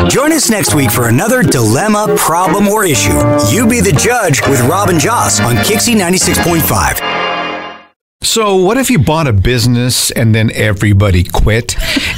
Join 0.09 0.31
us 0.31 0.49
next 0.49 0.75
week 0.75 0.91
for 0.91 1.07
another 1.07 1.43
dilemma, 1.43 2.13
problem, 2.17 2.67
or 2.67 2.85
issue. 2.85 3.13
You 3.49 3.67
be 3.67 3.79
the 3.79 3.95
judge 3.97 4.41
with 4.47 4.61
Rob 4.61 4.89
and 4.89 4.99
Joss 4.99 5.39
on 5.39 5.55
Kixie 5.55 5.95
96.5. 5.95 7.23
So, 8.23 8.55
what 8.55 8.77
if 8.77 8.89
you 8.89 8.99
bought 8.99 9.27
a 9.27 9.33
business 9.33 10.09
and 10.09 10.33
then 10.33 10.49
everybody 10.53 11.23
quit? 11.25 11.75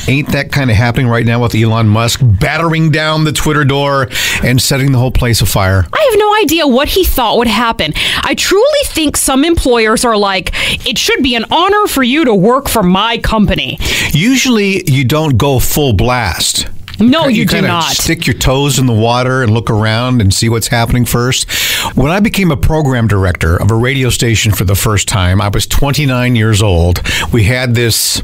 Ain't 0.08 0.32
that 0.34 0.52
kind 0.52 0.70
of 0.70 0.78
happening 0.78 1.08
right 1.08 1.26
now 1.26 1.42
with 1.42 1.56
Elon 1.56 1.88
Musk 1.88 2.20
battering 2.24 2.92
down 2.92 3.24
the 3.24 3.32
Twitter 3.32 3.66
door 3.66 4.08
and 4.44 4.62
setting 4.62 4.92
the 4.92 5.00
whole 5.00 5.12
place 5.12 5.42
afire? 5.42 5.86
I 5.92 6.08
have 6.12 6.20
no 6.20 6.36
idea 6.36 6.68
what 6.68 6.90
he 6.90 7.04
thought 7.04 7.38
would 7.40 7.48
happen. 7.48 7.92
I 8.22 8.36
truly 8.36 8.80
think 8.86 9.18
some 9.18 9.44
employers 9.44 10.06
are 10.06 10.16
like, 10.16 10.52
it 10.88 11.00
should 11.00 11.24
be 11.24 11.36
an 11.36 11.46
honor 11.52 11.88
for 11.88 12.04
you 12.04 12.24
to 12.26 12.36
work 12.36 12.70
for 12.70 12.84
my 12.84 13.18
company. 13.18 13.80
Usually, 14.12 14.90
you 14.90 15.06
don't 15.06 15.38
go 15.38 15.60
full 15.60 15.94
blast. 15.94 16.68
No, 17.00 17.28
you, 17.28 17.46
do 17.46 17.56
kinda 17.56 17.68
not. 17.68 17.84
Stick 17.92 18.26
your 18.26 18.36
toes 18.38 18.80
in 18.80 18.86
the 18.86 18.94
water 18.94 19.44
and 19.44 19.54
look 19.54 19.70
around 19.70 20.22
and 20.22 20.34
see 20.34 20.50
what's 20.50 20.68
happening 20.68 21.06
first. 21.06 21.50
When 21.96 22.12
I 22.12 22.20
became 22.20 22.52
a 22.52 22.58
program 22.58 23.08
director 23.08 23.58
of 23.58 23.72
a 23.72 23.76
radio 23.76 24.10
station 24.10 24.52
for 24.52 24.64
the 24.64 24.76
first 24.76 25.08
time, 25.08 25.42
I 25.42 25.50
was 25.50 25.68
29 25.68 26.36
years 26.36 26.62
old. 26.62 27.02
We 27.34 27.44
had 27.44 27.76
this 27.76 28.22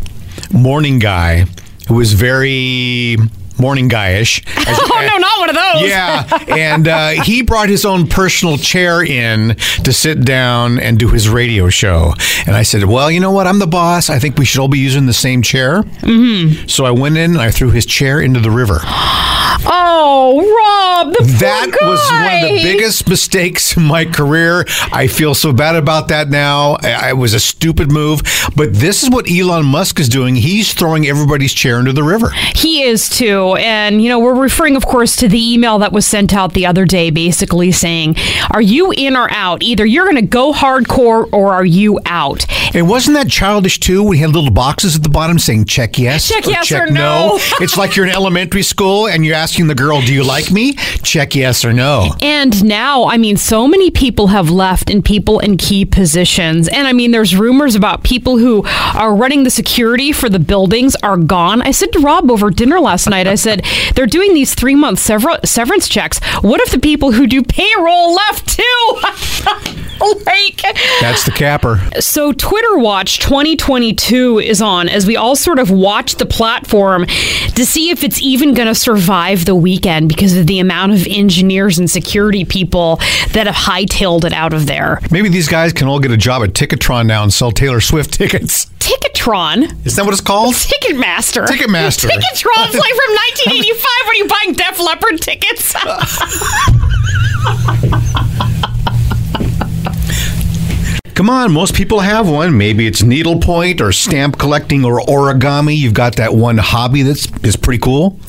morning 0.54 1.00
guy 1.00 1.46
who 1.88 1.96
was 1.96 2.14
very 2.14 3.18
morning 3.62 3.88
guyish. 3.90 4.44
As- 4.68 4.78
oh 4.82 5.08
no, 5.10 5.18
not 5.18 5.40
one 5.40 5.50
of 5.50 5.56
those. 5.56 5.88
yeah, 5.90 6.44
and 6.58 6.88
uh, 6.88 7.10
he 7.24 7.42
brought 7.42 7.70
his 7.70 7.86
own 7.86 8.08
personal 8.08 8.58
chair 8.58 9.02
in 9.04 9.56
to 9.84 9.94
sit 9.94 10.26
down 10.26 10.80
and 10.80 11.00
do 11.00 11.08
his 11.08 11.30
radio 11.30 11.70
show. 11.70 12.14
And 12.46 12.56
I 12.56 12.64
said, 12.64 12.84
"Well, 12.86 13.10
you 13.12 13.20
know 13.20 13.32
what? 13.32 13.48
I'm 13.48 13.60
the 13.60 13.68
boss. 13.68 14.10
I 14.10 14.20
think 14.20 14.38
we 14.38 14.46
should 14.46 14.60
all 14.60 14.68
be 14.68 14.80
using 14.80 15.06
the 15.06 15.14
same 15.14 15.42
chair." 15.42 15.84
Mm-hmm. 15.84 16.68
So 16.68 16.86
I 16.86 16.92
went 16.92 17.18
in 17.18 17.32
and 17.32 17.42
I 17.42 17.52
threw 17.52 17.70
his 17.72 17.86
chair 17.86 18.20
into 18.20 18.40
the 18.40 18.52
river. 18.52 18.80
Oh, 19.64 20.40
Rob, 20.40 21.14
That 21.40 21.78
was 21.82 22.00
one 22.12 22.34
of 22.34 22.42
the 22.42 22.64
biggest 22.64 23.08
mistakes 23.08 23.78
in 23.78 23.84
my 23.84 24.06
career. 24.06 24.66
I 24.92 25.08
feel 25.08 25.36
so 25.36 25.54
bad 25.54 25.76
about 25.76 26.08
that 26.08 26.30
now. 26.30 26.78
It 26.82 27.16
was 27.18 27.34
a 27.34 27.40
stupid 27.40 27.92
move, 27.92 28.22
but 28.56 28.74
this 28.74 29.04
is 29.04 29.10
what 29.10 29.30
Elon 29.30 29.66
Musk 29.66 30.00
is 30.00 30.10
doing. 30.10 30.36
He's 30.36 30.74
throwing 30.74 31.06
everybody's 31.08 31.54
chair 31.54 31.80
into 31.80 31.94
the 31.94 32.02
river. 32.04 32.30
He 32.56 32.84
is 32.84 33.08
too. 33.10 33.51
And, 33.58 34.02
you 34.02 34.10
know, 34.10 34.20
we're 34.20 34.40
referring, 34.40 34.76
of 34.76 34.86
course, 34.86 35.16
to 35.18 35.28
the 35.28 35.54
email 35.54 35.80
that 35.80 35.92
was 35.92 36.06
sent 36.06 36.34
out 36.34 36.54
the 36.54 36.66
other 36.66 36.86
day 36.86 37.10
basically 37.10 37.72
saying, 37.72 38.16
Are 38.52 38.62
you 38.62 38.92
in 38.92 39.16
or 39.16 39.32
out? 39.32 39.64
Either 39.64 39.86
you're 39.86 40.06
going 40.06 40.16
to 40.16 40.22
go 40.22 40.54
hardcore 40.54 41.32
or 41.32 41.54
are 41.54 41.66
you 41.66 42.00
out? 42.06 42.46
And 42.76 42.88
wasn't 42.88 43.18
that 43.18 43.30
childish 43.30 43.80
too? 43.80 44.04
We 44.04 44.18
had 44.20 44.30
little 44.30 44.52
boxes 44.52 44.96
at 44.96 45.04
the 45.04 45.10
bottom 45.10 45.40
saying 45.40 45.66
check 45.66 45.98
yes, 45.98 46.30
Check 46.30 46.48
yes 46.48 46.72
or 46.72 46.86
no. 46.90 47.38
it's 47.60 47.78
like 47.78 47.96
you're 47.96 48.06
in 48.06 48.12
elementary 48.12 48.64
school 48.64 49.08
and 49.08 49.26
you're 49.26 49.36
asking 49.36 49.68
the 49.68 49.76
girl, 49.76 50.02
"Do 50.02 50.14
you 50.14 50.24
like 50.24 50.52
me?" 50.52 50.74
Check 51.04 51.36
yes 51.36 51.66
or 51.66 51.74
no. 51.74 52.14
And 52.22 52.64
now, 52.64 53.06
I 53.06 53.18
mean, 53.18 53.38
so 53.38 53.68
many 53.68 53.92
people 53.92 54.28
have 54.28 54.50
left 54.50 54.90
and 54.90 55.04
people 55.04 55.40
in 55.40 55.58
key 55.58 55.86
positions. 55.86 56.68
And 56.70 56.88
I 56.88 56.94
mean, 56.94 57.12
there's 57.12 57.36
rumors 57.36 57.76
about 57.76 58.04
people 58.04 58.38
who 58.38 58.64
are 58.94 59.14
running 59.14 59.44
the 59.44 59.50
security 59.50 60.12
for 60.12 60.30
the 60.30 60.40
buildings 60.40 60.96
are 61.04 61.18
gone. 61.18 61.62
I 61.62 61.72
said 61.72 61.92
to 61.94 62.00
Rob 62.00 62.32
over 62.32 62.50
dinner 62.50 62.80
last 62.80 63.08
night, 63.08 63.28
I 63.28 63.36
said, 63.42 63.66
they're 63.96 64.06
doing 64.06 64.34
these 64.34 64.54
three 64.56 64.76
month 64.76 65.00
sever- 65.00 65.40
severance 65.44 65.88
checks. 65.90 66.20
What 66.42 66.62
if 66.62 66.72
the 66.72 66.80
people 66.80 67.12
who 67.12 67.28
do 67.28 67.42
payroll 67.44 68.14
left 68.16 68.48
too? 68.50 69.00
like, 70.26 70.62
That's 71.02 71.26
the 71.26 71.32
capper. 71.36 71.80
so 72.00 72.32
Twitter 72.32 72.78
Watch 72.78 73.20
2022 73.20 74.40
is 74.40 74.62
on 74.62 74.90
as 74.90 75.06
we 75.06 75.16
all 75.16 75.36
sort 75.36 75.60
of 75.60 75.70
watch 75.70 76.16
the 76.16 76.26
platform 76.26 77.06
to 77.06 77.66
see 77.66 77.90
if 77.92 78.04
it's 78.04 78.22
even 78.22 78.54
going 78.54 78.68
to 78.68 78.76
survive 78.76 79.46
the 79.46 79.56
weekend 79.56 80.08
because 80.10 80.36
of 80.36 80.48
the 80.48 80.60
amount 80.60 80.92
of 80.94 81.06
engineers 81.08 81.78
and 81.78 81.90
security 81.90 82.46
people 82.46 82.98
that 83.32 83.48
have 83.48 83.56
hightailed 83.56 84.24
it 84.26 84.34
out 84.34 84.54
of 84.54 84.66
there. 84.66 85.00
Maybe 85.12 85.30
these 85.30 85.48
guys 85.48 85.74
can 85.74 85.88
all 85.88 86.00
get 86.00 86.12
a 86.12 86.18
job 86.18 86.42
at 86.44 86.54
Ticketron 86.54 87.06
now 87.06 87.24
and 87.24 87.32
sell 87.34 87.52
Taylor 87.52 87.82
Swift 87.82 88.14
tickets. 88.16 88.71
Ticketron. 88.92 89.86
Is 89.86 89.96
that 89.96 90.04
what 90.04 90.12
it's 90.14 90.20
called? 90.22 90.54
Ticketmaster. 90.56 91.46
Ticketmaster. 91.48 92.10
Ticketron's 92.10 92.76
like 92.76 92.94
from 92.94 93.12
1985 93.48 94.08
when 94.08 94.18
you're 94.18 94.28
buying 94.28 94.54
Def 94.54 94.80
Leppard 94.80 95.22
tickets. 95.22 95.74
Come 101.22 101.30
on, 101.30 101.52
most 101.52 101.76
people 101.76 102.00
have 102.00 102.28
one. 102.28 102.58
Maybe 102.58 102.88
it's 102.88 103.04
needlepoint 103.04 103.80
or 103.80 103.92
stamp 103.92 104.40
collecting 104.40 104.84
or 104.84 105.02
origami. 105.02 105.78
You've 105.78 105.94
got 105.94 106.16
that 106.16 106.34
one 106.34 106.58
hobby 106.58 107.04
that's 107.04 107.28
is 107.44 107.56
pretty 107.56 107.78
cool. 107.78 108.20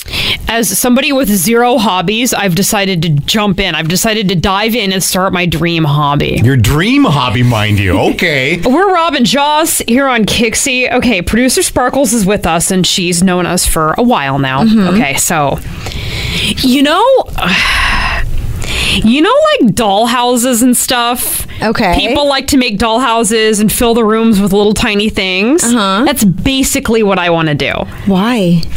As 0.46 0.78
somebody 0.78 1.10
with 1.10 1.30
zero 1.30 1.78
hobbies, 1.78 2.34
I've 2.34 2.54
decided 2.54 3.00
to 3.00 3.08
jump 3.08 3.60
in. 3.60 3.74
I've 3.74 3.88
decided 3.88 4.28
to 4.28 4.34
dive 4.34 4.74
in 4.74 4.92
and 4.92 5.02
start 5.02 5.32
my 5.32 5.46
dream 5.46 5.84
hobby. 5.84 6.42
Your 6.44 6.58
dream 6.58 7.04
hobby, 7.04 7.42
mind 7.42 7.78
you. 7.78 7.98
Okay. 7.98 8.60
We're 8.62 8.92
Rob 8.92 9.14
and 9.14 9.24
Joss 9.24 9.78
here 9.78 10.06
on 10.06 10.26
Kixie. 10.26 10.92
Okay, 10.92 11.22
producer 11.22 11.62
Sparkles 11.62 12.12
is 12.12 12.26
with 12.26 12.46
us, 12.46 12.70
and 12.70 12.86
she's 12.86 13.22
known 13.22 13.46
us 13.46 13.66
for 13.66 13.94
a 13.96 14.02
while 14.02 14.38
now. 14.38 14.64
Mm-hmm. 14.64 14.94
Okay, 14.94 15.14
so 15.14 15.58
you 16.58 16.82
know, 16.82 17.02
you 19.04 19.22
know, 19.22 19.34
like 19.60 19.74
doll 19.74 20.06
houses 20.06 20.62
and 20.62 20.76
stuff. 20.76 21.46
Okay. 21.62 21.94
people 21.96 22.26
like 22.28 22.48
to 22.48 22.56
make 22.56 22.78
doll 22.78 22.98
houses 22.98 23.60
and 23.60 23.70
fill 23.70 23.94
the 23.94 24.04
rooms 24.04 24.40
with 24.40 24.52
little 24.52 24.74
tiny 24.74 25.08
things. 25.08 25.62
Uh-huh. 25.62 26.04
That's 26.04 26.24
basically 26.24 27.02
what 27.02 27.18
I 27.18 27.30
want 27.30 27.48
to 27.48 27.54
do. 27.54 27.72
Why? 28.06 28.62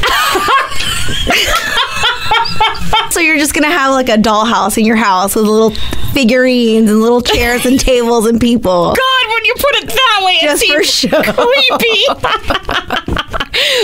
so 3.11 3.19
you're 3.19 3.37
just 3.37 3.53
gonna 3.53 3.69
have 3.71 3.91
like 3.91 4.09
a 4.09 4.17
dollhouse 4.17 4.77
in 4.77 4.85
your 4.85 4.95
house 4.97 5.35
with 5.35 5.45
little 5.45 5.71
figurines 6.13 6.89
and 6.89 7.01
little 7.01 7.21
chairs 7.21 7.65
and 7.65 7.79
tables 7.79 8.25
and 8.25 8.39
people. 8.39 8.93
God, 8.93 9.27
when 9.33 9.45
you 9.45 9.53
put 9.55 9.75
it 9.77 9.87
that 9.87 10.21
way, 10.25 10.37
Just 10.41 10.63
it 10.63 10.75
for 10.75 10.83
seems 10.83 11.11
show. 11.11 11.23
creepy. 11.23 12.05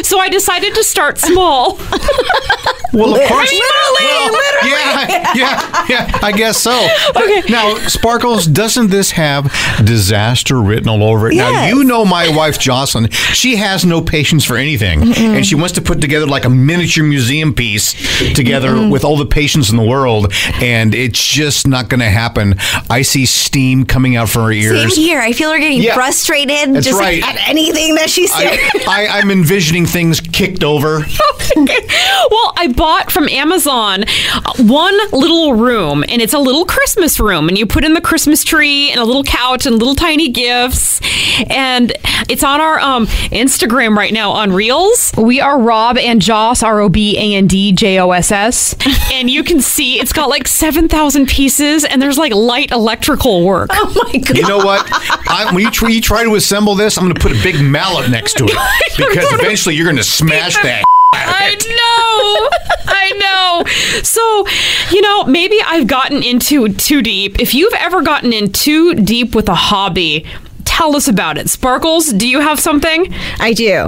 so 0.04 0.20
I 0.20 0.30
decided 0.30 0.76
to 0.76 0.84
start 0.84 1.18
small. 1.18 1.80
Well, 2.94 3.16
of 3.16 3.28
course. 3.28 3.52
Literally, 3.52 4.32
Well, 4.32 4.68
Yeah, 4.68 5.34
yeah, 5.36 5.86
yeah. 5.90 6.20
I 6.22 6.32
guess 6.36 6.58
so. 6.58 6.72
Okay. 7.22 7.42
Now, 7.50 7.76
Sparkles, 7.88 8.46
doesn't 8.48 8.90
this 8.90 9.12
have 9.12 9.52
disaster 9.84 10.60
written 10.62 10.88
all 10.90 11.04
over 11.04 11.30
it? 11.30 11.36
Now, 11.36 11.68
you 11.68 11.84
know 11.84 12.04
my 12.06 12.30
wife, 12.36 12.58
Jocelyn. 12.60 13.10
She 13.12 13.58
has 13.58 13.86
no 13.86 14.02
patience 14.02 14.44
for 14.46 14.56
anything. 14.58 15.14
And 15.18 15.46
she 15.46 15.56
wants 15.56 15.74
to 15.76 15.82
put 15.82 16.00
together 16.02 16.26
like 16.26 16.46
a 16.46 16.50
miniature 16.50 17.04
museum 17.04 17.54
piece 17.54 17.94
together 18.34 18.88
with 18.90 19.04
all 19.04 19.18
the 19.18 19.26
patience 19.26 19.70
in 19.70 19.78
the 19.78 19.84
world. 19.86 20.34
And 20.62 20.94
it's 20.96 21.22
just 21.24 21.68
not 21.68 21.90
going 21.90 22.00
to 22.00 22.10
happen. 22.10 22.56
I 22.90 23.02
see 23.04 23.26
steam 23.26 23.86
coming 23.86 24.16
out 24.16 24.30
from 24.30 24.44
her 24.44 24.52
ears. 24.52 24.96
Same 24.96 25.04
here. 25.06 25.20
I 25.20 25.32
feel 25.34 25.52
her 25.52 25.60
getting 25.60 25.82
Yeah. 25.82 25.94
frustrated 25.96 26.74
That's 26.76 26.86
just 26.86 27.00
right. 27.00 27.22
at 27.24 27.48
anything 27.50 27.96
that 27.96 28.10
she's 28.10 28.34
saying. 28.34 28.58
I, 28.88 29.08
I, 29.08 29.20
I'm 29.20 29.30
envisioning 29.32 29.86
things 29.86 30.22
kicked 30.22 30.64
over. 30.64 31.00
well, 31.56 32.54
I 32.58 32.74
bought 32.82 33.12
from 33.12 33.30
Amazon 33.30 34.04
one 34.58 34.98
little 35.12 35.54
room, 35.54 36.04
and 36.10 36.20
it's 36.20 36.34
a 36.34 36.40
little 36.40 36.66
Christmas 36.66 37.20
room, 37.20 37.48
and 37.48 37.56
you 37.56 37.68
put 37.68 37.84
in 37.84 37.94
the 37.94 38.02
Christmas 38.02 38.44
tree 38.44 38.90
and 38.90 39.00
a 39.00 39.06
little 39.06 39.24
couch 39.24 39.68
and 39.68 39.78
little 39.78 39.94
tiny 39.94 40.30
gifts, 40.30 41.00
and 41.48 41.94
it's 42.28 42.44
on 42.44 42.60
our 42.60 42.80
um, 42.80 43.06
Instagram 43.06 43.96
right 43.96 44.12
now 44.12 44.32
on 44.32 44.52
Reels. 44.52 45.12
We 45.16 45.40
are 45.40 45.60
Rob 45.60 46.00
and 46.00 46.20
Joss, 46.20 46.64
R 46.64 46.80
O 46.80 46.90
B 46.90 47.16
A 47.20 47.36
N 47.36 47.46
D 47.46 47.72
J 47.72 48.00
O 48.00 48.10
S 48.10 48.32
S, 48.32 48.76
and 49.14 49.30
you 49.30 49.44
can 49.44 49.62
see 49.62 50.00
it's 50.00 50.12
got 50.12 50.28
like 50.28 50.48
seven 50.48 50.88
thousand 50.88 51.28
pieces, 51.28 51.86
and 51.86 52.02
there's 52.02 52.18
like 52.18 52.34
light 52.34 52.72
electrical 52.72 53.46
work. 53.46 53.70
Oh 53.74 54.10
my 54.12 54.20
god! 54.20 54.38
You 54.38 54.48
know 54.48 54.58
what? 54.58 54.88
I, 55.30 55.54
when 55.54 55.64
you 55.64 55.70
try, 55.70 55.90
you 55.90 56.02
try 56.02 56.24
to 56.24 56.34
assemble 56.34 56.74
this, 56.74 56.98
I'm 56.98 57.04
going 57.04 57.14
to 57.14 57.22
put 57.22 57.32
a 57.32 57.44
big 57.44 57.64
mallet 57.64 58.10
next 58.10 58.40
to 58.40 58.46
it 58.46 58.98
because 58.98 59.32
eventually 59.34 59.76
you're 59.76 59.86
going 59.86 59.98
to 59.98 60.04
smash 60.04 60.56
that. 60.64 60.84
I 61.14 61.56
know. 61.78 62.50
I 62.88 63.12
know. 63.20 64.04
So, 64.04 64.46
you 64.96 65.02
know, 65.02 65.26
maybe 65.26 65.58
I've 65.66 65.88
gotten 65.88 66.24
into 66.24 66.70
too 66.70 67.02
deep. 67.02 67.40
If 67.40 67.54
you've 67.54 67.74
ever 67.74 68.02
gotten 68.02 68.34
in 68.34 68.52
too 68.52 68.96
deep 68.96 69.36
with 69.36 69.50
a 69.50 69.56
hobby, 69.56 70.26
tell 70.82 70.96
us 70.96 71.08
about 71.08 71.38
it. 71.38 71.48
Sparkles, 71.48 72.12
do 72.12 72.28
you 72.28 72.40
have 72.40 72.60
something? 72.60 73.14
I 73.40 73.54
do. 73.54 73.88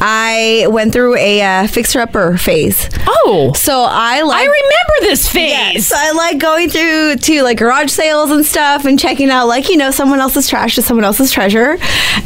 I 0.00 0.66
went 0.70 0.94
through 0.94 1.16
a 1.16 1.42
uh, 1.42 1.66
fixer-upper 1.66 2.38
phase. 2.38 2.88
Oh. 3.06 3.52
So 3.54 3.82
I 3.86 4.22
like. 4.22 4.40
I 4.40 4.44
remember 4.44 4.94
this 5.00 5.28
phase. 5.28 5.50
Yes, 5.50 5.92
I 5.94 6.12
like 6.12 6.38
going 6.38 6.70
through 6.70 7.16
to 7.16 7.42
like 7.42 7.58
garage 7.58 7.90
sales 7.90 8.30
and 8.30 8.42
stuff 8.46 8.86
and 8.86 8.98
checking 8.98 9.28
out 9.28 9.48
like 9.48 9.68
you 9.68 9.76
know 9.76 9.90
someone 9.90 10.18
else's 10.18 10.48
trash 10.48 10.78
is 10.78 10.86
someone 10.86 11.04
else's 11.04 11.30
treasure, 11.30 11.76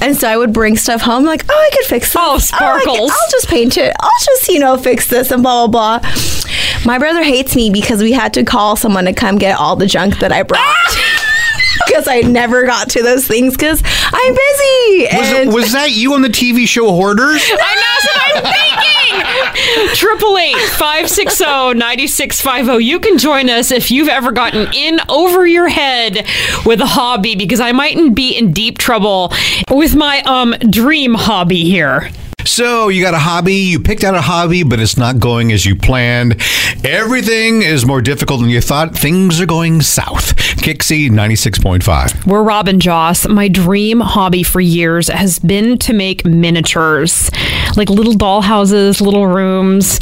and 0.01 0.17
so 0.17 0.29
I 0.29 0.37
would 0.37 0.53
bring 0.53 0.77
stuff 0.77 1.01
home 1.01 1.25
like 1.25 1.45
oh 1.49 1.53
I 1.53 1.77
could 1.77 1.87
fix 1.87 2.13
this. 2.13 2.17
Oh, 2.17 2.39
sparkles. 2.39 3.11
I'll 3.11 3.31
just 3.33 3.49
paint 3.49 3.77
it. 3.77 3.97
I'll 3.99 4.21
just 4.27 4.49
you 4.49 4.61
know 4.61 4.77
fix 4.79 5.09
this 5.09 5.33
and 5.33 5.43
blah 5.43 5.67
blah 5.67 5.99
blah. 5.99 6.11
My 6.87 6.99
brother 6.99 7.25
hates 7.25 7.57
me 7.57 7.71
because 7.71 8.01
we 8.01 8.13
had 8.13 8.33
to 8.35 8.45
call 8.45 8.77
someone 8.77 9.07
to 9.07 9.13
come 9.13 9.39
get 9.39 9.59
all 9.59 9.75
the 9.75 9.87
junk 9.87 10.21
that 10.21 10.31
I 10.31 10.45
brought. 10.45 11.04
Because 11.87 12.09
I 12.09 12.21
never 12.21 12.65
got 12.65 12.91
to 12.91 13.03
those 13.03 13.27
things 13.27 13.55
because 13.57 13.83
I'm 13.85 14.35
busy. 14.35 15.03
Was, 15.17 15.33
and 15.33 15.49
it, 15.49 15.55
was 15.55 15.73
that 15.73 15.91
you 15.93 16.15
on 16.15 16.23
the 16.23 16.29
TV 16.29 16.67
show 16.67 16.91
Hoarders? 16.93 17.43
I 17.45 17.75
know 17.75 17.81
that's 17.93 18.07
what 18.07 18.23
I'm 18.37 18.53
thinking. 18.53 19.95
Triple 19.95 20.37
eight 20.39 20.57
five 20.71 21.09
six 21.09 21.37
zero 21.39 21.73
ninety 21.73 22.07
six 22.07 22.41
five 22.41 22.65
zero. 22.67 22.79
You 22.79 22.99
can 23.01 23.19
join 23.19 23.49
us 23.49 23.71
if 23.71 23.91
you've 23.91 24.09
ever 24.09 24.33
gotten 24.33 24.73
in 24.75 24.99
over 25.09 25.47
your 25.47 25.69
head 25.69 26.27
with 26.67 26.81
a 26.81 26.87
hobby 26.87 27.37
because 27.37 27.61
I 27.61 27.73
mightn't 27.73 28.15
be 28.15 28.37
in 28.37 28.53
deep 28.53 28.79
trouble 28.79 29.33
with 29.71 29.95
my 29.95 30.21
um 30.23 30.55
dream 30.71 31.15
hobby 31.15 31.65
here. 31.65 32.11
So 32.47 32.89
you 32.89 33.03
got 33.03 33.15
a 33.15 33.19
hobby, 33.19 33.55
you 33.55 33.81
picked 33.81 34.05
out 34.05 34.15
a 34.15 34.21
hobby, 34.21 34.63
but 34.63 34.79
it's 34.81 34.97
not 34.97 35.19
going 35.19 35.51
as 35.53 35.65
you 35.65 35.75
planned. 35.75 36.41
Everything 36.85 37.63
is 37.63 37.87
more 37.87 38.03
difficult 38.03 38.41
than 38.41 38.51
you 38.51 38.61
thought. 38.61 38.97
Things 38.97 39.41
are 39.41 39.47
going 39.47 39.81
south. 39.81 40.37
Kixie 40.37 41.11
96.5. 41.11 42.27
We're 42.27 42.43
Rob 42.43 42.69
and 42.69 42.81
Joss. 42.81 43.27
My 43.27 43.49
dream 43.49 44.01
hobby 44.01 44.43
for 44.43 44.61
years 44.61 45.09
has 45.09 45.39
been 45.39 45.79
to 45.79 45.93
make 45.93 46.25
miniatures, 46.25 47.31
like 47.77 47.89
little 47.89 48.15
dollhouses, 48.15 49.01
little 49.01 49.27
rooms. 49.27 49.99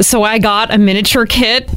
So 0.00 0.22
I 0.22 0.38
got 0.38 0.72
a 0.72 0.78
miniature 0.78 1.26
kit 1.26 1.68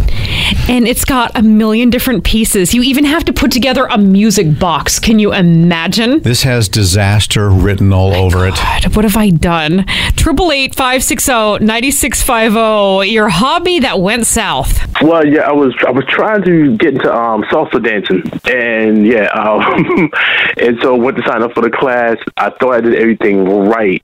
and 0.70 0.88
it's 0.88 1.06
got 1.06 1.32
a 1.36 1.42
million 1.42 1.90
different 1.90 2.24
pieces. 2.24 2.74
You 2.74 2.82
even 2.84 3.06
have 3.06 3.26
to 3.26 3.34
put 3.34 3.52
together 3.52 3.86
a 3.86 3.98
music 3.98 4.58
box. 4.60 5.00
Can 5.00 5.20
you 5.20 5.34
imagine? 5.34 6.22
This 6.22 6.44
has 6.44 6.70
disaster 6.70 7.50
written 7.50 7.94
all 7.94 8.14
over 8.14 8.48
it. 8.48 8.58
What 8.96 9.06
have 9.06 9.18
I 9.18 9.30
done? 9.30 9.86
Triple 10.16 10.52
eight 10.52 10.76
five 10.76 11.04
six 11.04 11.26
zero 11.26 11.58
ninety 11.58 11.92
six 11.92 12.22
five 12.22 12.54
zero. 12.54 13.02
Your 13.02 13.30
hobby 13.30 13.80
that 13.80 14.00
went 14.00 14.26
south. 14.26 14.82
Well, 15.02 15.26
yeah, 15.26 15.42
I 15.42 15.52
was 15.52 15.74
I 15.86 15.92
was 15.92 16.06
trying 16.08 16.44
to 16.44 16.78
get 16.78 16.96
into 16.96 17.14
um, 17.14 17.44
salsa 17.44 17.84
dancing, 17.84 18.24
and 18.46 19.06
yeah, 19.06 19.28
um, 19.32 20.10
and 20.58 20.78
so 20.82 20.96
went 20.96 21.18
to 21.18 21.24
sign 21.28 21.44
up 21.44 21.54
for 21.54 21.62
the 21.62 21.70
class. 21.70 22.18
I 22.38 22.50
thought 22.52 22.74
I 22.74 22.82
did 22.82 22.96
everything 22.96 23.44
right, 23.46 24.04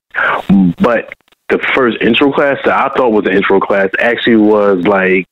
but 0.78 1.14
the 1.52 1.58
first 1.74 1.98
intro 2.00 2.32
class 2.32 2.56
that 2.64 2.74
I 2.74 2.88
thought 2.96 3.12
was 3.12 3.26
an 3.26 3.34
intro 3.34 3.60
class 3.60 3.90
actually 3.98 4.36
was 4.36 4.86
like 4.86 5.26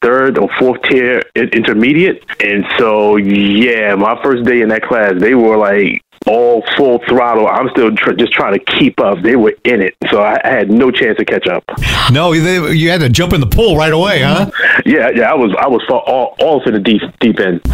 third 0.00 0.38
or 0.38 0.48
fourth 0.58 0.80
tier 0.82 1.20
intermediate, 1.34 2.24
and 2.42 2.64
so 2.78 3.16
yeah, 3.16 3.94
my 3.94 4.18
first 4.22 4.44
day 4.44 4.62
in 4.62 4.70
that 4.70 4.82
class, 4.82 5.12
they 5.18 5.34
were 5.34 5.58
like 5.58 6.02
all 6.26 6.62
full 6.76 7.00
throttle. 7.08 7.46
I'm 7.48 7.68
still 7.70 7.94
tr- 7.96 8.12
just 8.12 8.32
trying 8.32 8.52
to 8.52 8.58
keep 8.78 9.00
up. 9.00 9.22
They 9.22 9.36
were 9.36 9.54
in 9.64 9.80
it, 9.82 9.94
so 10.10 10.20
I, 10.22 10.38
I 10.44 10.48
had 10.50 10.70
no 10.70 10.90
chance 10.90 11.16
to 11.18 11.24
catch 11.24 11.46
up. 11.46 11.64
No, 12.12 12.34
they, 12.34 12.72
you 12.74 12.90
had 12.90 13.00
to 13.00 13.08
jump 13.08 13.32
in 13.32 13.40
the 13.40 13.46
pool 13.46 13.76
right 13.76 13.92
away, 13.92 14.20
huh? 14.22 14.50
Yeah, 14.84 15.10
yeah, 15.14 15.30
I 15.30 15.34
was 15.34 15.54
I 15.58 15.66
was 15.66 15.82
all 15.88 16.36
all 16.40 16.60
to 16.62 16.70
the 16.70 16.78
deep 16.78 17.00
deep 17.20 17.38
end. 17.40 17.60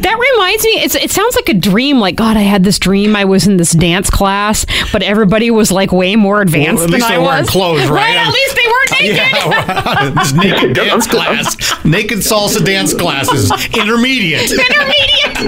That 0.00 0.18
reminds 0.18 0.64
me, 0.64 0.70
it's, 0.82 0.94
it 0.94 1.10
sounds 1.10 1.34
like 1.34 1.48
a 1.48 1.54
dream. 1.54 1.98
Like, 1.98 2.14
God, 2.16 2.36
I 2.36 2.40
had 2.42 2.62
this 2.62 2.78
dream. 2.78 3.16
I 3.16 3.24
was 3.24 3.46
in 3.46 3.56
this 3.56 3.72
dance 3.72 4.10
class, 4.10 4.66
but 4.92 5.02
everybody 5.02 5.50
was 5.50 5.72
like 5.72 5.92
way 5.92 6.14
more 6.16 6.40
advanced 6.42 6.74
Well, 6.76 6.84
at 6.84 6.90
than 6.90 7.00
least 7.00 7.06
I 7.10 7.16
they 7.16 7.22
weren't 7.22 7.40
was. 7.40 7.50
clothes, 7.50 7.88
right? 7.88 8.16
At 8.16 8.32
least 8.32 8.56
they 8.56 8.66
weren't 8.66 8.90
naked. 9.00 9.18
Yeah, 9.48 10.10
this 10.10 10.32
naked 10.32 10.74
dance 10.74 11.06
class, 11.06 11.84
naked 11.84 12.18
salsa 12.18 12.64
dance 12.64 12.92
classes, 12.94 13.50
intermediate. 13.74 14.50
intermediate. 14.50 15.38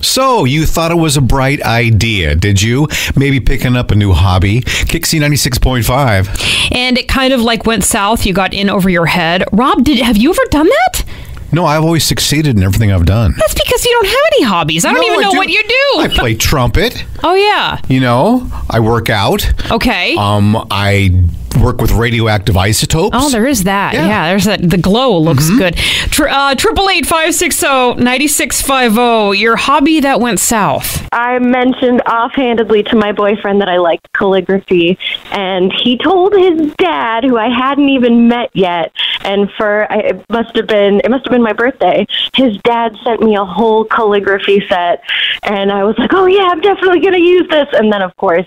So 0.00 0.44
you 0.44 0.66
thought 0.66 0.92
it 0.92 0.96
was 0.96 1.16
a 1.16 1.20
bright 1.20 1.60
idea, 1.62 2.34
did 2.36 2.62
you? 2.62 2.86
Maybe 3.16 3.40
picking 3.40 3.76
up 3.76 3.90
a 3.90 3.94
new 3.94 4.12
hobby. 4.12 4.60
Kixie 4.62 5.18
ninety 5.20 5.36
six 5.36 5.58
point 5.58 5.84
five. 5.84 6.28
and 6.70 6.96
it 6.96 7.08
kind 7.08 7.32
of 7.32 7.40
like 7.40 7.66
went 7.66 7.82
south. 7.84 8.24
You 8.24 8.32
got 8.32 8.54
in 8.54 8.70
over 8.70 8.88
your 8.88 9.06
head. 9.06 9.44
Rob, 9.52 9.84
did 9.84 9.98
have 9.98 10.16
you 10.16 10.30
ever 10.30 10.42
done 10.50 10.68
that? 10.68 11.04
No, 11.52 11.64
I've 11.64 11.82
always 11.84 12.04
succeeded 12.04 12.56
in 12.56 12.62
everything 12.62 12.92
I've 12.92 13.06
done. 13.06 13.34
That's 13.38 13.54
because 13.54 13.84
you 13.84 13.92
don't 13.92 14.06
have 14.06 14.16
any 14.34 14.42
hobbies. 14.44 14.84
I 14.84 14.92
don't 14.92 15.00
No, 15.00 15.06
even 15.06 15.18
I 15.18 15.22
know 15.22 15.30
do. 15.32 15.38
what 15.38 15.48
you 15.48 15.62
do. 15.62 16.00
I 16.00 16.08
play 16.08 16.34
trumpet. 16.34 17.04
Oh 17.24 17.34
yeah. 17.34 17.80
You 17.88 18.00
know, 18.00 18.50
I 18.70 18.80
work 18.80 19.10
out. 19.10 19.70
Okay. 19.72 20.16
Um, 20.16 20.56
I 20.70 21.24
work 21.56 21.80
with 21.80 21.92
radioactive 21.92 22.56
isotopes. 22.56 23.16
Oh, 23.18 23.30
there 23.30 23.46
is 23.46 23.64
that. 23.64 23.94
Yeah. 23.94 24.00
Mm-hmm. 24.00 24.08
Yeah, 24.08 24.28
there's 24.28 24.44
that. 24.44 24.70
The 24.70 24.78
glow 24.78 25.18
looks 25.18 25.48
good. 25.50 25.76
Tr- 25.76 26.28
uh, 26.28 26.54
Triple 26.54 26.88
eight 26.90 27.06
five 27.06 27.34
six 27.34 27.58
zero 27.58 27.94
ninety 27.94 28.28
six 28.28 28.60
five 28.62 28.94
zero. 28.94 29.32
Your 29.32 29.56
hobby 29.56 30.00
that 30.00 30.20
went 30.20 30.38
south. 30.40 31.08
I 31.12 31.38
mentioned 31.38 32.02
offhandedly 32.02 32.82
to 32.84 32.96
my 32.96 33.12
boyfriend 33.12 33.60
that 33.60 33.68
I 33.68 33.78
liked 33.78 34.12
calligraphy, 34.12 34.98
and 35.32 35.72
he 35.82 35.96
told 35.98 36.34
his 36.34 36.72
dad, 36.76 37.24
who 37.24 37.36
I 37.38 37.48
hadn't 37.48 37.88
even 37.88 38.28
met 38.28 38.50
yet, 38.54 38.92
and 39.24 39.50
for 39.56 39.90
I- 39.92 39.98
it 40.10 40.24
must 40.30 40.54
have 40.56 40.66
been 40.66 41.00
it 41.00 41.10
must 41.10 41.24
have 41.24 41.32
been 41.32 41.42
my 41.42 41.52
birthday. 41.52 42.06
His 42.34 42.56
dad 42.58 42.96
sent 43.04 43.20
me 43.22 43.36
a 43.36 43.44
whole 43.44 43.84
calligraphy 43.84 44.66
set, 44.68 45.02
and 45.42 45.72
I 45.72 45.84
was 45.84 45.96
like, 45.98 46.12
"Oh 46.12 46.26
yeah, 46.26 46.48
I'm 46.50 46.60
definitely 46.60 47.00
going 47.00 47.14
to 47.14 47.20
use 47.20 47.48
this." 47.48 47.68
And 47.72 47.92
then, 47.92 48.02
of 48.02 48.14
course, 48.16 48.46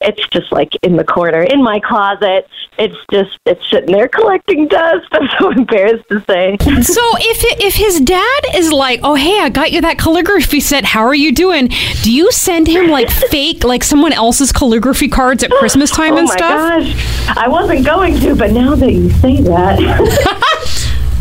it's 0.00 0.26
just 0.28 0.50
like 0.52 0.74
in 0.82 0.96
the 0.96 1.04
corner 1.04 1.42
in 1.42 1.62
my 1.62 1.80
closet. 1.80 2.48
It's 2.78 2.96
just 3.10 3.38
it's 3.44 3.68
sitting 3.70 3.92
there 3.92 4.08
collecting 4.08 4.68
dust. 4.68 5.06
I'm 5.12 5.28
so 5.38 5.50
embarrassed 5.50 6.08
to 6.10 6.20
say. 6.24 6.56
so 6.60 7.02
if 7.18 7.60
if 7.60 7.74
his 7.74 8.00
dad 8.00 8.40
is 8.54 8.72
like, 8.72 9.00
"Oh 9.02 9.14
hey, 9.14 9.40
I 9.40 9.48
got 9.48 9.72
you 9.72 9.80
that 9.82 9.98
calligraphy 9.98 10.60
set. 10.60 10.84
How 10.84 11.02
are 11.02 11.14
you 11.14 11.34
doing?" 11.34 11.68
Do 12.02 12.12
you 12.12 12.30
send 12.32 12.68
him 12.68 12.88
like 12.88 13.10
fake, 13.30 13.64
like 13.64 13.84
someone 13.84 14.12
else's 14.12 14.52
calligraphy 14.52 15.08
cards 15.08 15.42
at 15.42 15.50
Christmas 15.50 15.90
time 15.90 16.14
oh 16.14 16.18
and 16.18 16.28
my 16.28 16.34
stuff? 16.34 16.50
gosh, 16.50 17.36
I 17.36 17.48
wasn't 17.48 17.84
going 17.84 18.18
to, 18.20 18.34
but 18.34 18.52
now 18.52 18.74
that 18.74 18.92
you 18.92 19.10
say 19.10 19.40
that. 19.42 20.46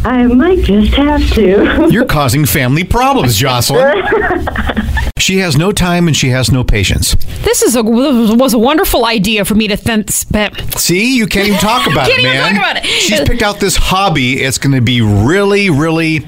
I 0.05 0.23
might 0.27 0.63
just 0.63 0.93
have 0.93 1.21
to. 1.33 1.87
You're 1.91 2.05
causing 2.05 2.45
family 2.45 2.83
problems, 2.83 3.35
Jocelyn. 3.37 4.03
She 5.19 5.39
has 5.39 5.57
no 5.57 5.71
time 5.71 6.07
and 6.07 6.15
she 6.15 6.29
has 6.29 6.49
no 6.51 6.63
patience. 6.63 7.13
This 7.43 7.61
is 7.61 7.75
a 7.75 7.83
was 7.83 8.53
a 8.53 8.57
wonderful 8.57 9.05
idea 9.05 9.45
for 9.45 9.53
me 9.53 9.67
to 9.67 9.77
think. 9.77 10.09
See, 10.79 11.15
you 11.15 11.27
can't 11.27 11.49
even 11.49 11.59
talk 11.59 11.85
about 11.91 12.07
Can't 12.09 12.19
it, 12.19 12.25
even 12.25 12.31
man. 12.33 12.55
talk 12.55 12.61
about 12.71 12.77
it. 12.77 12.85
She's 12.87 13.19
picked 13.21 13.41
out 13.41 13.59
this 13.59 13.75
hobby. 13.75 14.41
It's 14.41 14.57
going 14.57 14.73
to 14.73 14.81
be 14.81 15.01
really, 15.01 15.69
really. 15.69 16.25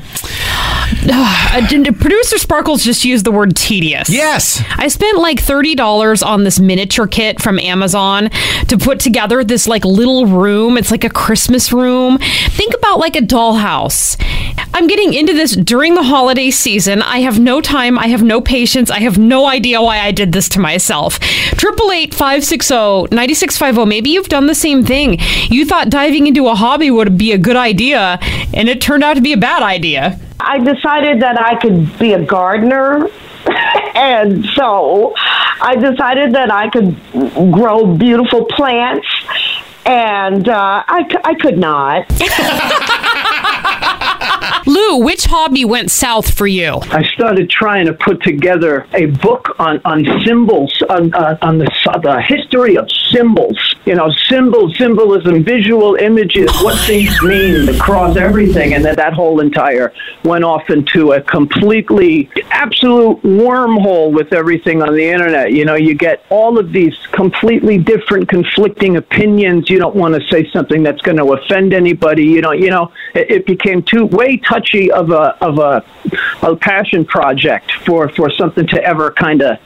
Uh, 1.09 1.67
Producer 1.99 2.37
Sparkles 2.37 2.83
just 2.83 3.03
used 3.03 3.25
the 3.25 3.31
word 3.31 3.55
tedious. 3.55 4.09
Yes. 4.09 4.63
I 4.77 4.87
spent 4.87 5.17
like 5.17 5.37
$30 5.37 6.25
on 6.25 6.43
this 6.43 6.59
miniature 6.59 7.07
kit 7.07 7.41
from 7.41 7.59
Amazon 7.59 8.29
to 8.67 8.77
put 8.77 8.99
together 8.99 9.43
this 9.43 9.67
like 9.67 9.85
little 9.85 10.25
room. 10.25 10.77
It's 10.77 10.91
like 10.91 11.03
a 11.03 11.09
Christmas 11.09 11.71
room. 11.71 12.17
Think 12.19 12.73
about 12.75 12.99
like 12.99 13.15
a 13.15 13.21
dollhouse. 13.21 14.17
I'm 14.73 14.87
getting 14.87 15.13
into 15.13 15.33
this 15.33 15.55
during 15.55 15.95
the 15.95 16.03
holiday 16.03 16.49
season. 16.49 17.01
I 17.01 17.19
have 17.19 17.39
no 17.39 17.61
time. 17.61 17.99
I 17.99 18.07
have 18.07 18.23
no 18.23 18.39
patience. 18.39 18.89
I 18.89 18.99
have 18.99 19.17
no 19.17 19.45
idea 19.45 19.81
why 19.81 19.99
I 19.99 20.11
did 20.11 20.31
this 20.31 20.47
to 20.49 20.59
myself. 20.59 21.19
Triple 21.19 21.91
eight 21.91 22.13
five 22.13 22.43
six 22.43 22.67
zero 22.67 23.07
ninety 23.11 23.33
six 23.33 23.57
five 23.57 23.75
zero. 23.75 23.85
Maybe 23.85 24.11
you've 24.11 24.29
done 24.29 24.47
the 24.47 24.55
same 24.55 24.83
thing. 24.83 25.17
You 25.49 25.65
thought 25.65 25.89
diving 25.89 26.27
into 26.27 26.47
a 26.47 26.55
hobby 26.55 26.89
would 26.89 27.17
be 27.17 27.31
a 27.31 27.37
good 27.37 27.55
idea, 27.55 28.19
and 28.53 28.69
it 28.69 28.81
turned 28.81 29.03
out 29.03 29.15
to 29.15 29.21
be 29.21 29.33
a 29.33 29.37
bad 29.37 29.61
idea. 29.61 30.19
I 30.43 30.59
decided 30.59 31.21
that 31.21 31.39
I 31.39 31.55
could 31.55 31.97
be 31.99 32.13
a 32.13 32.23
gardener. 32.23 33.07
and 33.95 34.45
so 34.55 35.13
I 35.15 35.75
decided 35.75 36.33
that 36.33 36.51
I 36.51 36.69
could 36.69 36.95
grow 37.51 37.95
beautiful 37.95 38.45
plants. 38.45 39.07
And 39.85 40.47
uh, 40.47 40.83
I, 40.87 41.05
I 41.23 41.33
could 41.35 41.57
not. 41.57 42.05
Lou, 44.65 44.97
which 44.97 45.25
hobby 45.25 45.65
went 45.65 45.91
south 45.91 46.33
for 46.33 46.47
you? 46.47 46.79
I 46.91 47.03
started 47.03 47.49
trying 47.49 47.85
to 47.87 47.93
put 47.93 48.21
together 48.21 48.87
a 48.93 49.07
book 49.07 49.55
on, 49.59 49.81
on 49.85 50.05
symbols, 50.25 50.73
on, 50.89 51.13
uh, 51.13 51.37
on 51.41 51.57
the, 51.57 51.69
the 52.03 52.21
history 52.21 52.77
of 52.77 52.87
symbols. 53.11 53.57
You 53.85 53.95
know, 53.95 54.11
symbols, 54.29 54.77
symbolism, 54.77 55.43
visual 55.43 55.95
images, 55.95 56.51
what 56.61 56.79
things 56.85 57.19
mean 57.23 57.67
across 57.69 58.15
everything. 58.15 58.75
And 58.75 58.85
then 58.85 58.95
that 58.95 59.13
whole 59.13 59.39
entire 59.39 59.91
went 60.23 60.43
off 60.43 60.69
into 60.69 61.13
a 61.13 61.21
completely, 61.21 62.29
absolute 62.51 63.21
wormhole 63.23 64.13
with 64.13 64.33
everything 64.33 64.83
on 64.83 64.93
the 64.93 65.03
internet. 65.03 65.53
You 65.53 65.65
know, 65.65 65.75
you 65.75 65.95
get 65.95 66.23
all 66.29 66.59
of 66.59 66.71
these 66.71 66.95
completely 67.11 67.79
different, 67.79 68.29
conflicting 68.29 68.97
opinions. 68.97 69.69
You 69.69 69.79
don't 69.79 69.95
want 69.95 70.13
to 70.13 70.21
say 70.29 70.47
something 70.51 70.83
that's 70.83 71.01
going 71.01 71.17
to 71.17 71.33
offend 71.33 71.73
anybody. 71.73 72.25
You 72.25 72.41
know, 72.41 72.51
you 72.51 72.69
know, 72.69 72.91
it, 73.15 73.31
it 73.31 73.45
became 73.47 73.81
too 73.81 74.05
way 74.05 74.37
touchy 74.51 74.91
of 74.91 75.11
a 75.11 75.35
of 75.43 75.57
a, 75.59 75.83
a 76.43 76.55
passion 76.55 77.05
project 77.05 77.71
for 77.85 78.09
for 78.09 78.29
something 78.29 78.67
to 78.67 78.83
ever 78.83 79.11
kind 79.11 79.41
of 79.41 79.57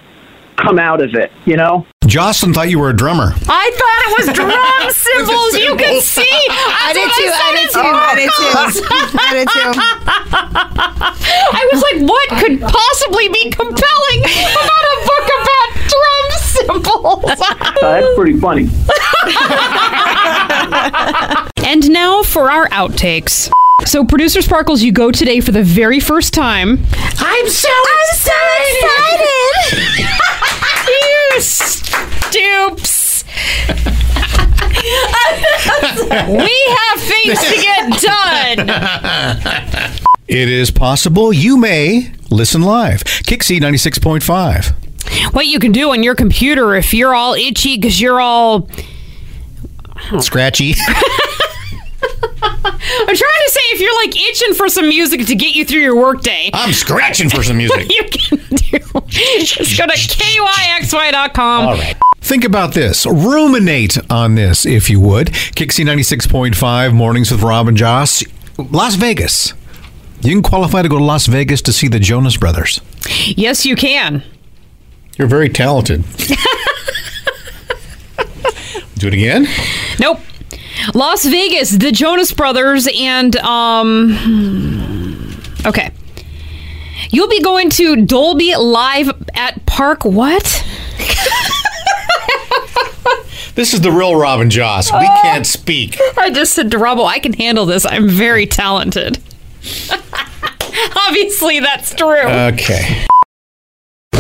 come 0.58 0.80
out 0.80 1.02
of 1.02 1.15
it. 1.15 1.32
You 1.45 1.58
know. 1.58 1.86
Jocelyn 2.06 2.54
thought 2.54 2.69
you 2.69 2.78
were 2.80 2.91
a 2.91 2.95
drummer. 2.95 3.34
I 3.50 3.71
thought 3.74 4.02
it 4.06 4.17
was 4.19 4.28
drum 4.36 4.91
symbols. 4.93 5.54
You 5.58 5.76
can 5.76 6.02
see. 6.02 6.21
I 6.50 6.93
did 6.93 7.10
too. 7.17 7.32
I 7.34 7.52
did 7.58 7.69
too. 7.74 7.80
I 7.82 8.13
did 8.15 8.30
too. 8.30 8.54
I 9.17 9.34
did 9.34 9.48
too. 9.50 9.74
I 11.58 11.69
was 11.74 11.82
like, 11.82 12.00
what 12.08 12.30
could 12.39 12.62
possibly 12.62 13.28
be 13.30 13.50
compelling 13.50 14.19
about 14.21 14.84
a 14.86 14.95
book 15.10 15.28
about 15.41 15.69
drum 15.89 16.28
symbols? 16.45 17.41
Uh, 17.41 17.82
that's 17.82 18.15
pretty 18.15 18.39
funny. 18.39 18.69
and 21.65 21.89
now 21.89 22.21
for 22.21 22.52
our 22.52 22.69
outtakes. 22.69 23.50
So, 23.86 24.04
producer 24.04 24.41
Sparkles, 24.41 24.82
you 24.82 24.91
go 24.91 25.12
today 25.12 25.39
for 25.39 25.52
the 25.52 25.63
very 25.63 26.00
first 26.00 26.34
time. 26.34 26.80
I'm 27.19 27.50
so 27.50 27.69
excited. 28.10 29.28
you 30.88 31.41
stoops. 31.41 33.24
we 36.28 36.76
have 36.78 37.00
things 37.02 37.39
to 37.43 37.56
get 37.62 38.02
done. 38.02 38.69
It 40.28 40.50
is 40.50 40.71
possible 40.71 41.32
you 41.32 41.56
may 41.56 42.12
listen 42.32 42.63
live. 42.63 43.04
Kixie 43.04 43.60
96.5. 43.60 45.34
What 45.36 45.45
you 45.45 45.60
can 45.60 45.71
do 45.71 45.91
on 45.91 46.02
your 46.02 46.15
computer 46.15 46.74
if 46.74 46.95
you're 46.95 47.13
all 47.13 47.36
itchy 47.36 47.78
because 47.78 48.02
you're 48.02 48.19
all. 48.19 48.67
Scratchy. 50.19 50.74
I'm 52.63 53.15
trying 53.15 53.15
to 53.45 53.49
say 53.49 53.60
if 53.73 53.79
you're 53.81 53.95
like 54.03 54.15
itching 54.15 54.53
for 54.53 54.69
some 54.69 54.88
music 54.88 55.25
to 55.27 55.36
get 55.36 55.55
you 55.55 55.65
through 55.65 55.81
your 55.81 55.95
workday. 55.95 56.49
I'm 56.53 56.73
scratching 56.73 57.29
for 57.29 57.43
some 57.43 57.58
music. 57.58 57.89
You 57.95 58.03
can 58.10 58.38
do 58.38 58.77
is 59.17 59.77
go 59.77 59.86
to 59.86 59.93
kyxy.com. 59.93 61.65
All 61.65 61.73
right. 61.73 61.95
Think 62.21 62.43
about 62.43 62.73
this. 62.73 63.05
Ruminate 63.05 63.97
on 64.12 64.36
this, 64.36 64.65
if 64.65 64.89
you 64.89 64.99
would. 64.99 65.27
Kixie 65.27 65.86
96.5, 65.86 66.93
Mornings 66.93 67.31
with 67.31 67.41
Rob 67.41 67.67
and 67.67 67.77
Joss. 67.77 68.23
Las 68.58 68.95
Vegas. 68.95 69.53
You 70.21 70.31
can 70.34 70.41
qualify 70.41 70.81
to 70.81 70.89
go 70.89 70.97
to 70.97 71.03
Las 71.03 71.27
Vegas 71.27 71.62
to 71.63 71.71
see 71.73 71.88
the 71.88 71.99
Jonas 71.99 72.38
Brothers. 72.38 72.81
Yes, 73.27 73.65
you 73.65 73.75
can. 73.75 74.23
You're 75.17 75.27
very 75.27 75.49
talented. 75.49 76.03
Do 78.97 79.08
it 79.08 79.13
again. 79.13 79.45
Nope. 79.99 80.19
Las 80.93 81.25
Vegas, 81.25 81.71
the 81.71 81.91
Jonas 81.91 82.31
Brothers, 82.31 82.88
and 82.99 83.35
um. 83.38 85.31
Okay. 85.65 85.91
You'll 87.11 87.27
be 87.29 87.41
going 87.41 87.69
to 87.71 87.95
Dolby 88.05 88.55
Live 88.55 89.11
at 89.33 89.65
Park. 89.65 90.03
What? 90.05 90.63
This 93.55 93.73
is 93.73 93.79
the 93.79 93.89
real 93.91 94.17
Rob 94.17 94.41
and 94.41 94.51
Joss. 94.51 94.91
We 94.91 94.97
Oh. 94.99 95.19
can't 95.21 95.47
speak. 95.47 95.97
I 96.17 96.29
just 96.29 96.53
said 96.53 96.71
to 96.71 96.77
Robbo, 96.77 97.05
I 97.05 97.19
can 97.19 97.31
handle 97.31 97.65
this. 97.65 97.85
I'm 97.85 98.09
very 98.09 98.45
talented. 98.45 99.17
Obviously, 101.07 101.61
that's 101.61 101.95
true. 101.95 102.19
Okay. 102.19 103.05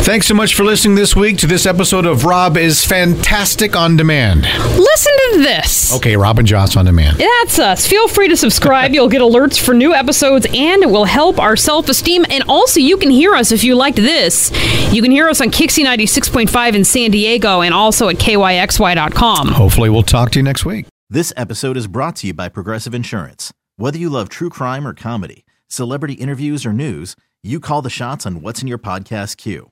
Thanks 0.05 0.27
so 0.27 0.35
much 0.35 0.53
for 0.53 0.63
listening 0.63 0.93
this 0.93 1.15
week 1.15 1.39
to 1.39 1.47
this 1.47 1.65
episode 1.65 2.05
of 2.05 2.25
Rob 2.25 2.57
is 2.57 2.85
Fantastic 2.85 3.75
on 3.75 3.97
Demand. 3.97 4.43
Listen 4.43 5.13
to 5.17 5.39
this. 5.39 5.91
Okay, 5.95 6.15
Rob 6.15 6.37
and 6.37 6.47
Joss 6.47 6.77
on 6.77 6.85
Demand. 6.85 7.17
That's 7.17 7.57
us. 7.57 7.87
Feel 7.87 8.07
free 8.07 8.27
to 8.27 8.37
subscribe. 8.37 8.93
You'll 8.93 9.09
get 9.09 9.23
alerts 9.23 9.59
for 9.59 9.73
new 9.73 9.95
episodes 9.95 10.45
and 10.53 10.83
it 10.83 10.91
will 10.91 11.05
help 11.05 11.39
our 11.39 11.55
self 11.55 11.89
esteem. 11.89 12.23
And 12.29 12.43
also, 12.47 12.79
you 12.79 12.97
can 12.97 13.09
hear 13.09 13.33
us 13.33 13.51
if 13.51 13.63
you 13.63 13.73
liked 13.73 13.97
this. 13.97 14.51
You 14.93 15.01
can 15.01 15.09
hear 15.09 15.27
us 15.27 15.41
on 15.41 15.49
Kixie 15.49 15.83
96.5 15.83 16.75
in 16.75 16.85
San 16.85 17.09
Diego 17.09 17.61
and 17.61 17.73
also 17.73 18.07
at 18.07 18.17
kyxy.com. 18.17 19.47
Hopefully, 19.47 19.89
we'll 19.89 20.03
talk 20.03 20.29
to 20.33 20.39
you 20.39 20.43
next 20.43 20.65
week. 20.65 20.85
This 21.09 21.33
episode 21.35 21.77
is 21.77 21.87
brought 21.87 22.17
to 22.17 22.27
you 22.27 22.33
by 22.35 22.47
Progressive 22.49 22.93
Insurance. 22.93 23.51
Whether 23.77 23.97
you 23.97 24.11
love 24.11 24.29
true 24.29 24.51
crime 24.51 24.87
or 24.87 24.93
comedy, 24.93 25.45
celebrity 25.67 26.13
interviews 26.13 26.63
or 26.63 26.73
news, 26.73 27.15
you 27.41 27.59
call 27.59 27.81
the 27.81 27.89
shots 27.89 28.27
on 28.27 28.43
what's 28.43 28.61
in 28.61 28.67
your 28.67 28.77
podcast 28.77 29.37
queue. 29.37 29.71